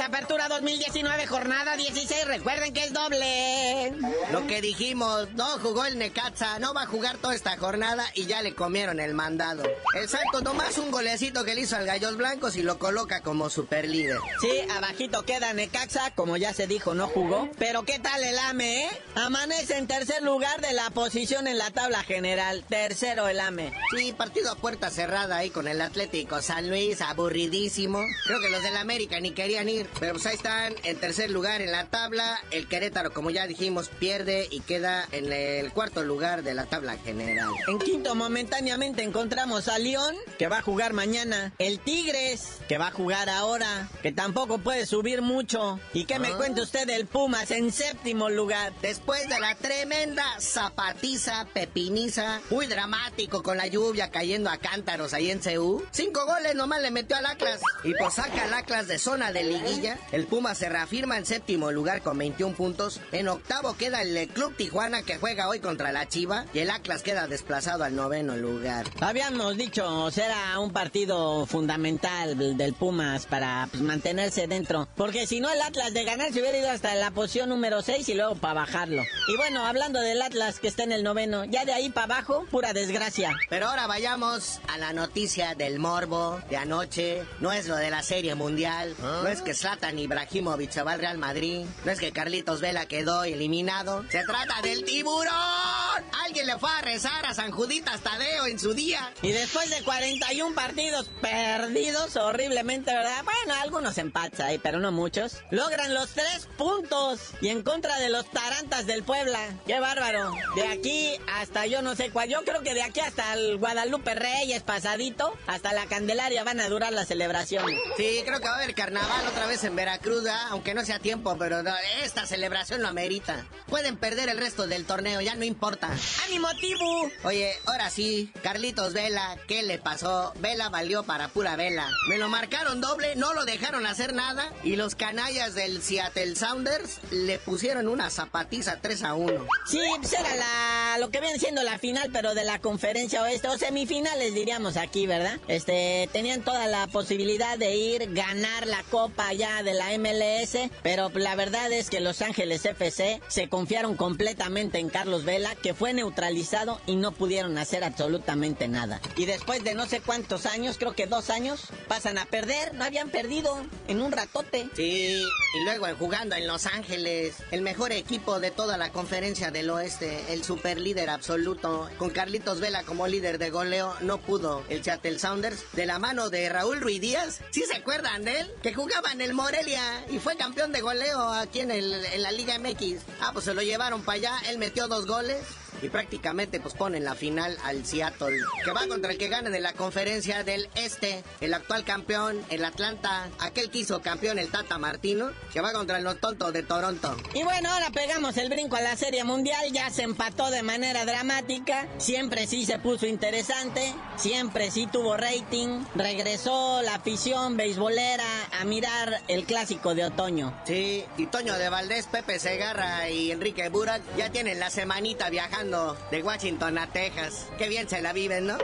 Apertura 0.02 0.48
2019, 0.48 1.28
jornada 1.28 1.76
16. 1.76 2.26
Recuerden 2.26 2.74
que 2.74 2.86
es 2.86 2.94
doble. 2.94 3.94
Lo 4.32 4.48
que 4.48 4.62
dijimos, 4.62 5.28
no 5.34 5.46
jugó 5.60 5.86
el 5.86 5.98
Necaxa, 6.00 6.60
no 6.60 6.74
va 6.74 6.84
a 6.84 6.88
jugar 6.88 7.18
toda 7.18 7.36
esta 7.36 7.56
jornada 7.58 8.04
y 8.16 8.26
ya 8.26 8.42
le 8.42 8.56
comieron 8.56 9.00
el 9.00 9.14
mandado. 9.14 9.64
El 9.94 10.10
Santos 10.10 10.42
nomás 10.44 10.78
un 10.78 10.90
golecito 10.90 11.44
que 11.44 11.54
le 11.54 11.62
hizo 11.62 11.76
al 11.76 11.86
Gallos 11.86 12.18
Blancos 12.18 12.56
y 12.56 12.64
lo 12.64 12.80
coloca 12.80 13.22
como 13.22 13.50
super 13.50 13.88
líder. 13.88 14.18
Sí, 14.42 14.50
abajito 14.76 15.24
queda 15.24 15.54
Necaxa, 15.54 16.12
como 16.16 16.36
ya 16.38 16.54
se 16.54 16.66
dijo, 16.66 16.96
no 16.96 17.08
jugó. 17.08 17.50
Pero 17.60 17.84
¿qué 17.84 18.00
tal 18.00 18.24
el 18.24 18.38
AME, 18.40 18.86
eh? 18.86 18.90
Amanece 19.16 19.78
en 19.78 19.88
tercer 19.88 20.24
lugar 20.24 20.62
de 20.62 20.74
la 20.74 20.90
posición 20.90 21.48
en 21.48 21.58
la 21.58 21.70
tabla 21.72 22.04
general. 22.04 22.64
Tercero 22.68 23.28
el 23.28 23.40
AME. 23.40 23.72
Sí, 23.96 24.14
partido 24.14 24.52
a 24.52 24.56
puerta 24.56 24.90
cerrada 24.90 25.38
ahí 25.38 25.52
con 25.52 25.68
el 25.68 25.80
Atlético 25.80 26.42
San 26.42 26.70
Luis, 26.70 27.02
aburridísimo. 27.02 28.00
Creo 28.26 28.42
que 28.42 28.50
los 28.50 28.64
del 28.64 28.78
América 28.78 29.20
ni 29.20 29.32
querían 29.32 29.70
ir. 29.70 29.91
Pero 30.00 30.14
pues 30.14 30.26
ahí 30.26 30.36
están 30.36 30.74
en 30.84 30.98
tercer 30.98 31.30
lugar 31.30 31.62
en 31.62 31.72
la 31.72 31.86
tabla. 31.86 32.40
El 32.52 32.68
Querétaro, 32.68 33.14
como 33.14 33.30
ya 33.30 33.46
dijimos, 33.48 33.90
pierde 33.90 34.48
y 34.50 34.62
queda 34.62 35.08
en 35.12 35.32
el 35.32 35.72
cuarto 35.72 36.04
lugar 36.04 36.44
de 36.44 36.54
la 36.54 36.66
tabla 36.66 36.98
general. 36.98 37.50
En 37.68 37.78
quinto, 37.80 38.16
momentáneamente 38.16 39.04
encontramos 39.04 39.68
a 39.68 39.78
León, 39.78 40.16
que 40.40 40.48
va 40.48 40.58
a 40.60 40.62
jugar 40.62 40.94
mañana. 40.94 41.54
El 41.60 41.80
Tigres, 41.80 42.48
que 42.68 42.78
va 42.78 42.88
a 42.88 42.92
jugar 42.92 43.30
ahora, 43.30 43.90
que 44.02 44.12
tampoco 44.12 44.58
puede 44.58 44.86
subir 44.86 45.22
mucho. 45.22 45.80
¿Y 45.94 46.06
qué 46.06 46.18
me 46.20 46.30
Ah. 46.30 46.38
cuenta 46.38 46.62
usted 46.62 46.88
del 46.88 47.06
Pumas 47.06 47.52
en 47.52 47.72
séptimo 47.72 48.30
lugar? 48.30 48.74
Después 48.82 49.28
de 49.30 49.40
la 49.40 49.56
tremenda 49.56 50.26
zapatiza, 50.40 51.46
pepiniza, 51.54 52.40
muy 52.50 52.66
dramático 52.68 53.44
con 53.44 53.58
la 53.58 53.68
lluvia 53.68 54.10
cayendo 54.10 54.50
a 54.50 54.58
cántaros 54.58 55.14
ahí 55.14 55.30
en 55.32 55.40
CU, 55.40 55.84
cinco 55.92 56.26
goles 56.26 56.56
nomás 56.56 56.82
le 56.82 56.92
metió 56.92 57.16
al 57.18 57.26
Atlas. 57.26 57.60
Y 57.84 57.94
pues 57.94 58.14
saca 58.16 58.44
al 58.44 58.54
Atlas 58.54 58.88
de 58.88 58.98
zona 58.98 59.32
de 59.32 59.44
liguilla. 59.44 59.81
El 60.12 60.28
Puma 60.28 60.56
se 60.56 60.70
reafirma 60.70 61.17
en 61.17 61.26
séptimo 61.26 61.72
lugar 61.72 62.02
con 62.02 62.17
21 62.17 62.56
puntos. 62.56 63.02
En 63.12 63.28
octavo 63.28 63.76
queda 63.76 64.02
el 64.02 64.28
Club 64.30 64.56
Tijuana 64.56 65.04
que 65.04 65.17
juega 65.17 65.50
hoy 65.50 65.60
contra 65.60 65.91
la 65.91 66.08
Chiva. 66.08 66.46
Y 66.54 66.60
el 66.60 66.70
Atlas 66.70 67.02
queda 67.04 67.28
desplazado 67.28 67.84
al 67.84 67.96
noveno 67.96 68.38
lugar. 68.38 68.86
Habíamos 69.00 69.58
dicho, 69.58 70.12
será 70.12 70.60
un 70.60 70.72
partido 70.72 71.46
fundamental 71.46 72.38
del 72.38 72.58
del 72.58 72.74
Pumas 72.74 73.26
para 73.26 73.67
pues, 73.72 73.82
mantenerse 73.82 74.48
dentro. 74.48 74.88
Porque 74.96 75.26
si 75.26 75.39
no, 75.39 75.52
el 75.52 75.62
Atlas 75.62 75.94
de 75.94 76.04
ganar 76.04 76.32
se 76.32 76.41
hubiera 76.41 76.58
ido 76.58 76.70
hasta 76.70 76.94
la 76.96 77.12
posición 77.12 77.50
número 77.50 77.82
6 77.82 78.08
y 78.10 78.13
luego 78.13 78.36
para 78.36 78.54
bajarlo. 78.54 79.02
Y 79.28 79.38
bueno, 79.38 79.65
hablando 79.65 80.00
del 80.00 80.22
Atlas 80.22 80.60
que 80.60 80.67
está 80.67 80.84
en 80.84 80.91
el 80.91 81.04
noveno, 81.04 81.46
ya 81.46 81.65
de 81.65 81.74
ahí 81.74 81.89
para 81.89 82.15
abajo, 82.15 82.46
pura 82.52 82.74
desgracia. 82.74 83.36
Pero 83.50 83.67
ahora 83.67 83.88
vayamos 83.88 84.60
a 84.67 84.78
la 84.78 84.94
noticia 84.94 85.56
del 85.56 85.80
morbo 85.80 86.39
de 86.50 86.58
anoche. 86.58 87.24
No 87.39 87.52
es 87.52 87.67
lo 87.67 87.76
de 87.76 87.89
la 87.89 88.04
Serie 88.04 88.36
Mundial. 88.36 88.96
No 89.02 89.28
es 89.28 89.41
que 89.41 89.54
Zlatan 89.72 90.00
Ibrahimovic 90.00 90.84
va 90.86 90.92
al 90.92 91.00
Real 91.00 91.18
Madrid. 91.18 91.66
No 91.86 91.92
es 91.92 92.00
que 92.00 92.12
Carlitos 92.12 92.60
Vela 92.60 92.88
quedó 92.88 93.24
eliminado. 93.24 94.04
Se 94.10 94.22
trata 94.26 94.62
del 94.62 94.84
tiburón. 94.84 95.81
Alguien 96.26 96.48
le 96.48 96.58
fue 96.58 96.70
a 96.70 96.82
rezar 96.82 97.26
a 97.26 97.34
San 97.34 97.52
Juditas 97.52 98.02
Tadeo 98.02 98.46
en 98.46 98.60
su 98.60 98.74
día. 98.74 99.14
Y 99.22 99.32
después 99.32 99.70
de 99.70 99.84
41 99.84 100.56
partidos 100.56 101.10
perdidos 101.22 102.16
horriblemente, 102.16 102.94
¿verdad? 102.94 103.24
Bueno, 103.24 103.60
algunos 103.62 103.98
empates 103.98 104.40
ahí, 104.40 104.58
pero 104.58 104.80
no 104.80 104.92
muchos. 104.92 105.38
Logran 105.52 105.94
los 105.94 106.12
tres 106.12 106.48
puntos 106.58 107.32
y 107.42 107.50
en 107.50 107.64
contra 107.64 108.00
de 108.00 108.10
los 108.10 108.30
Tarantas 108.32 108.86
del 108.86 109.04
Puebla. 109.04 109.40
¡Qué 109.66 109.80
bárbaro! 109.80 110.32
De 110.56 110.68
aquí 110.68 111.20
hasta 111.28 111.66
yo 111.66 111.82
no 111.82 111.96
sé 111.96 112.12
cuál. 112.12 112.30
Yo 112.30 112.44
creo 112.44 112.62
que 112.62 112.74
de 112.74 112.84
aquí 112.84 113.00
hasta 113.00 113.34
el 113.34 113.58
Guadalupe 113.58 114.16
Reyes 114.16 114.64
pasadito, 114.64 115.34
hasta 115.48 115.74
la 115.74 115.86
Candelaria 115.86 116.44
van 116.44 116.60
a 116.60 116.70
durar 116.70 116.94
las 116.94 117.08
celebraciones. 117.08 117.80
Sí, 117.98 118.22
creo 118.26 118.40
que 118.40 118.48
va 118.48 118.54
a 118.54 118.58
haber 118.58 118.76
carnaval 118.76 119.28
otra 119.28 119.48
vez 119.48 119.64
en 119.64 119.76
Veracruz, 119.76 120.26
aunque 120.50 120.74
no 120.74 120.86
sea 120.86 121.00
tiempo, 121.00 121.38
pero 121.38 121.64
no, 121.64 121.74
esta 122.04 122.26
celebración 122.26 122.82
lo 122.82 122.88
amerita. 122.88 123.46
Pueden 123.68 123.98
perder 123.98 124.30
el 124.30 124.38
resto 124.38 124.68
del 124.68 124.86
torneo, 124.86 125.22
ya 125.22 125.36
no 125.36 125.44
importa. 125.46 125.91
¡Ánimo, 126.26 126.48
Tibu! 126.60 127.12
Oye, 127.24 127.54
ahora 127.66 127.90
sí, 127.90 128.32
Carlitos 128.44 128.94
Vela, 128.94 129.38
¿qué 129.48 129.64
le 129.64 129.78
pasó? 129.78 130.34
Vela 130.40 130.70
valió 130.70 131.04
para 131.04 131.28
pura 131.30 131.56
vela. 131.56 131.90
Me 132.08 132.18
lo 132.18 132.30
marcaron 132.30 132.82
doble, 132.82 133.16
no 133.16 133.34
lo 133.34 133.46
dejaron 133.46 133.86
hacer 133.86 134.14
nada 134.14 134.52
y 134.64 134.76
los 134.76 134.96
canallas 134.96 135.56
del 135.56 135.82
Seattle 135.82 136.36
Sounders 136.36 137.00
le 137.12 137.40
pusieron 137.40 137.88
una 137.88 138.10
zapatiza 138.10 138.80
3 138.82 139.04
a 139.04 139.14
1. 139.16 139.48
Sí, 139.66 139.80
pues 139.98 140.14
era 140.14 140.36
la, 140.36 140.98
lo 141.00 141.10
que 141.10 141.22
viene 141.22 141.40
siendo 141.40 141.64
la 141.64 141.80
final, 141.80 142.10
pero 142.12 142.34
de 142.34 142.44
la 142.44 142.60
conferencia 142.60 143.22
oeste, 143.22 143.48
o 143.48 143.58
semifinales 143.58 144.34
diríamos 144.34 144.78
aquí, 144.78 145.08
¿verdad? 145.08 145.40
Este, 145.48 146.10
tenían 146.12 146.42
toda 146.42 146.68
la 146.68 146.88
posibilidad 146.88 147.58
de 147.58 147.76
ir, 147.76 148.14
ganar 148.14 148.68
la 148.68 148.84
copa 148.84 149.34
ya 149.34 149.64
de 149.64 149.74
la 149.74 149.98
MLS, 149.98 150.70
pero 150.84 151.10
la 151.14 151.36
verdad 151.36 151.72
es 151.72 151.90
que 151.90 152.00
Los 152.00 152.22
Ángeles 152.22 152.66
FC 152.66 153.22
se 153.28 153.50
confiaron 153.50 153.96
completamente 153.96 154.80
en 154.80 154.90
Carlos 154.90 155.26
Vela, 155.26 155.56
que 155.56 155.71
fue 155.74 155.94
neutralizado 155.94 156.82
y 156.86 156.96
no 156.96 157.12
pudieron 157.12 157.58
hacer 157.58 157.84
absolutamente 157.84 158.68
nada. 158.68 159.02
Y 159.16 159.26
después 159.26 159.64
de 159.64 159.76
no 159.76 159.86
sé 159.86 160.02
cuántos 160.02 160.46
años, 160.46 160.78
creo 160.78 160.94
que 160.94 161.08
dos 161.08 161.30
años, 161.30 161.68
pasan 161.88 162.18
a 162.18 162.26
perder, 162.26 162.74
no 162.74 162.84
habían 162.84 163.10
perdido 163.10 163.58
en 163.88 164.02
un 164.02 164.12
ratote. 164.12 164.70
Sí, 164.76 165.22
y 165.54 165.64
luego 165.64 165.88
jugando 165.98 166.36
en 166.36 166.48
Los 166.48 166.66
Ángeles, 166.66 167.36
el 167.52 167.62
mejor 167.62 167.92
equipo 167.92 168.40
de 168.40 168.52
toda 168.52 168.78
la 168.78 168.92
conferencia 168.92 169.52
del 169.52 169.70
oeste, 169.70 170.34
el 170.34 170.44
super 170.44 170.80
líder 170.80 171.10
absoluto, 171.10 171.90
con 171.98 172.10
Carlitos 172.10 172.60
Vela 172.60 172.84
como 172.84 173.08
líder 173.08 173.38
de 173.38 173.50
goleo, 173.50 173.96
no 174.02 174.20
pudo 174.20 174.64
el 174.70 174.84
Seattle 174.84 175.20
Sounders 175.20 175.64
de 175.74 175.86
la 175.86 176.00
mano 176.00 176.30
de 176.30 176.50
Raúl 176.50 176.82
Ruiz 176.82 177.02
Díaz. 177.02 177.42
¿Sí 177.52 177.64
se 177.70 177.78
acuerdan 177.78 178.24
de 178.24 178.42
él? 178.42 178.52
Que 178.62 178.74
jugaba 178.74 179.12
en 179.12 179.22
el 179.22 179.34
Morelia 179.34 180.06
y 180.10 180.20
fue 180.20 180.36
campeón 180.38 180.72
de 180.72 180.82
goleo 180.82 181.30
aquí 181.30 181.60
en, 181.60 181.72
en 181.72 182.22
la 182.22 182.32
Liga 182.32 182.58
MX. 182.60 183.02
Ah, 183.20 183.32
pues 183.34 183.46
se 183.46 183.54
lo 183.54 183.62
llevaron 183.62 184.04
para 184.04 184.18
allá, 184.18 184.38
él 184.50 184.58
metió 184.58 184.88
dos 184.88 185.06
goles. 185.06 185.42
Y 185.82 185.89
prácticamente 185.89 186.60
pues 186.60 186.74
ponen 186.74 187.04
la 187.04 187.15
final 187.15 187.58
al 187.63 187.86
Seattle, 187.86 188.38
que 188.63 188.72
va 188.72 188.88
contra 188.88 189.12
el 189.12 189.17
que 189.17 189.30
gane 189.30 189.50
de 189.50 189.60
la 189.60 189.74
conferencia 189.74 190.44
del 190.44 190.70
Este, 190.76 191.24
el 191.39 191.54
actual 191.54 191.84
campeón, 191.84 192.39
el 192.50 192.63
Atlanta, 192.63 193.30
aquel 193.39 193.72
que 193.72 193.80
hizo 193.80 194.02
campeón 194.02 194.38
el 194.38 194.50
Tata 194.50 194.78
Martino, 194.78 195.32
que 195.52 195.62
va 195.62 195.74
contra 195.74 196.00
los 196.00 196.20
tontos 196.20 196.54
de 196.54 196.63
Toronto. 196.63 197.15
Y 197.34 197.44
bueno, 197.44 197.70
ahora 197.70 197.89
pegamos 197.91 198.38
el 198.38 198.50
brinco 198.50 198.76
a 198.76 198.82
la 198.82 198.96
Serie 198.96 199.24
Mundial, 199.24 199.72
ya 199.72 199.89
se 199.89 200.04
empató 200.04 200.52
de 200.52 200.63
manera 200.63 201.06
dramática, 201.06 201.88
siempre 201.98 202.48
sí 202.48 202.65
se 202.65 202.80
puso 202.80 203.08
interesante, 203.08 203.94
siempre 204.17 204.72
sí 204.72 204.88
tuvo 204.88 205.17
rating, 205.17 205.84
regresó 205.96 206.82
la 206.84 206.96
afición 206.96 207.58
beisbolera 207.58 208.24
a 208.60 208.65
mirar 208.65 209.22
el 209.28 209.46
clásico 209.46 209.96
de 209.96 210.06
otoño. 210.06 210.56
Sí, 210.65 211.06
y 211.17 211.26
Toño 211.26 211.58
de 211.58 211.70
Valdés, 211.70 212.08
Pepe 212.08 212.39
Segarra 212.39 213.10
y 213.10 213.32
Enrique 213.32 213.70
Burak 213.70 214.02
ya 214.17 214.30
tienen 214.32 214.60
la 214.60 214.70
semanita 214.70 215.30
viajando 215.30 215.71
de 215.72 216.22
Washington 216.22 216.78
a 216.78 216.88
Texas. 216.88 217.48
Qué 217.58 217.70
bien 217.70 217.88
se 217.88 218.02
la 218.02 218.12
viven, 218.12 218.46
¿no? 218.46 218.58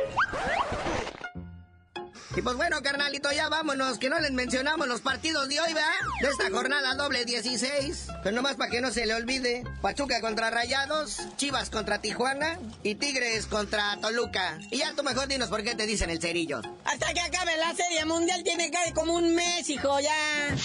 Y 2.36 2.42
pues 2.42 2.58
bueno, 2.58 2.84
carnalito, 2.84 3.32
ya 3.32 3.48
vámonos, 3.48 3.98
que 3.98 4.10
no 4.10 4.20
les 4.20 4.32
mencionamos 4.32 4.88
los 4.90 5.00
partidos 5.00 5.48
de 5.48 5.60
hoy, 5.60 5.74
¿verdad? 5.74 5.90
De 6.22 6.28
esta 6.28 6.52
jornada 6.52 6.96
doble 6.96 7.24
16. 7.24 8.08
Pues 8.22 8.36
nomás 8.36 8.58
para 8.58 8.70
que 8.70 8.82
no 8.82 8.92
se 8.92 9.06
le 9.06 9.16
olvide. 9.16 9.64
Pachuca 9.82 10.20
contra 10.20 10.50
Rayados, 10.50 11.20
Chivas 11.38 11.70
contra 11.70 12.00
Tijuana 12.00 12.60
y 12.84 12.96
Tigres 12.96 13.48
contra 13.48 13.98
Toluca. 14.02 14.60
Y 14.70 14.80
ya 14.80 14.94
tú 14.94 15.04
mejor 15.04 15.28
dinos 15.28 15.48
por 15.48 15.64
qué 15.64 15.76
te 15.76 15.88
dicen 15.88 16.10
el 16.10 16.20
cerillo. 16.20 16.62
Hasta 16.84 17.14
que 17.14 17.22
acabe 17.22 17.56
la 17.58 17.74
Serie 17.74 18.04
Mundial 18.04 18.44
tiene 18.44 18.70
que 18.70 18.78
haber 18.78 18.94
como 18.94 19.14
un 19.14 19.34
mes, 19.34 19.70
hijo, 19.70 19.98
ya. 20.02 20.56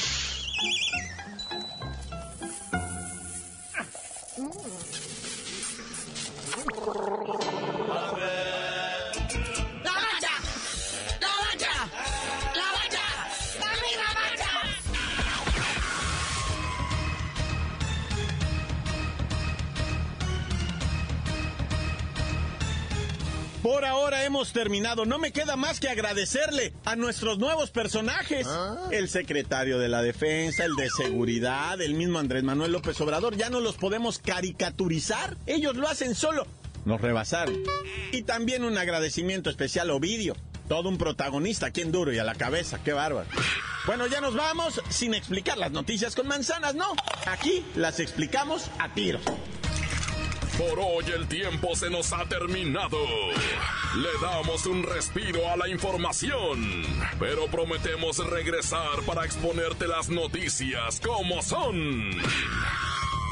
Por 23.63 23.85
ahora 23.85 24.25
hemos 24.25 24.53
terminado. 24.53 25.07
No 25.07 25.19
me 25.19 25.33
queda 25.33 25.57
más 25.57 25.81
que 25.81 25.89
agradecerle 25.89 26.75
a 26.85 26.97
nuestros 26.97 27.39
nuevos 27.39 27.71
personajes. 27.71 28.47
El 28.91 29.09
secretario 29.09 29.79
de 29.79 29.89
la 29.89 30.03
Defensa, 30.03 30.65
el 30.65 30.75
de 30.75 30.91
Seguridad, 30.91 31.81
el 31.81 31.95
mismo 31.95 32.19
Andrés 32.19 32.43
Manuel 32.43 32.73
López 32.73 33.01
Obrador. 33.01 33.37
Ya 33.37 33.49
no 33.49 33.61
los 33.61 33.77
podemos 33.77 34.19
caricaturizar. 34.19 35.37
Ellos 35.47 35.77
lo 35.77 35.89
hacen 35.89 36.15
solo. 36.15 36.47
Nos 36.85 37.01
rebasaron. 37.01 37.57
Y 38.13 38.23
también 38.23 38.65
un 38.65 38.77
agradecimiento 38.77 39.51
especial 39.51 39.91
a 39.91 39.95
Ovidio. 39.95 40.35
Todo 40.69 40.89
un 40.89 40.99
protagonista 40.99 41.67
aquí 41.67 41.81
en 41.81 41.93
Duro 41.93 42.13
y 42.13 42.19
a 42.19 42.25
la 42.25 42.35
cabeza. 42.35 42.83
Qué 42.83 42.93
bárbaro. 42.93 43.27
Bueno, 43.87 44.07
ya 44.07 44.21
nos 44.21 44.35
vamos 44.35 44.81
sin 44.89 45.13
explicar 45.15 45.59
las 45.59 45.73
noticias 45.73 46.15
con 46.15 46.29
manzanas, 46.29 46.75
no. 46.75 46.95
Aquí 47.27 47.65
las 47.75 48.01
explicamos 48.01 48.71
a 48.79 48.89
tiro. 48.95 49.19
Por 50.59 50.79
hoy 50.79 51.05
el 51.15 51.27
tiempo 51.29 51.75
se 51.75 51.91
nos 51.91 52.13
ha 52.13 52.25
terminado. 52.27 52.99
Le 53.97 54.09
damos 54.21 54.67
un 54.67 54.83
respiro 54.83 55.49
a 55.51 55.57
la 55.57 55.69
información, 55.69 56.85
pero 57.19 57.47
prometemos 57.47 58.19
regresar 58.19 59.03
para 59.07 59.25
exponerte 59.25 59.89
las 59.89 60.09
noticias 60.11 61.01
como 61.01 61.43
son. 61.43 62.13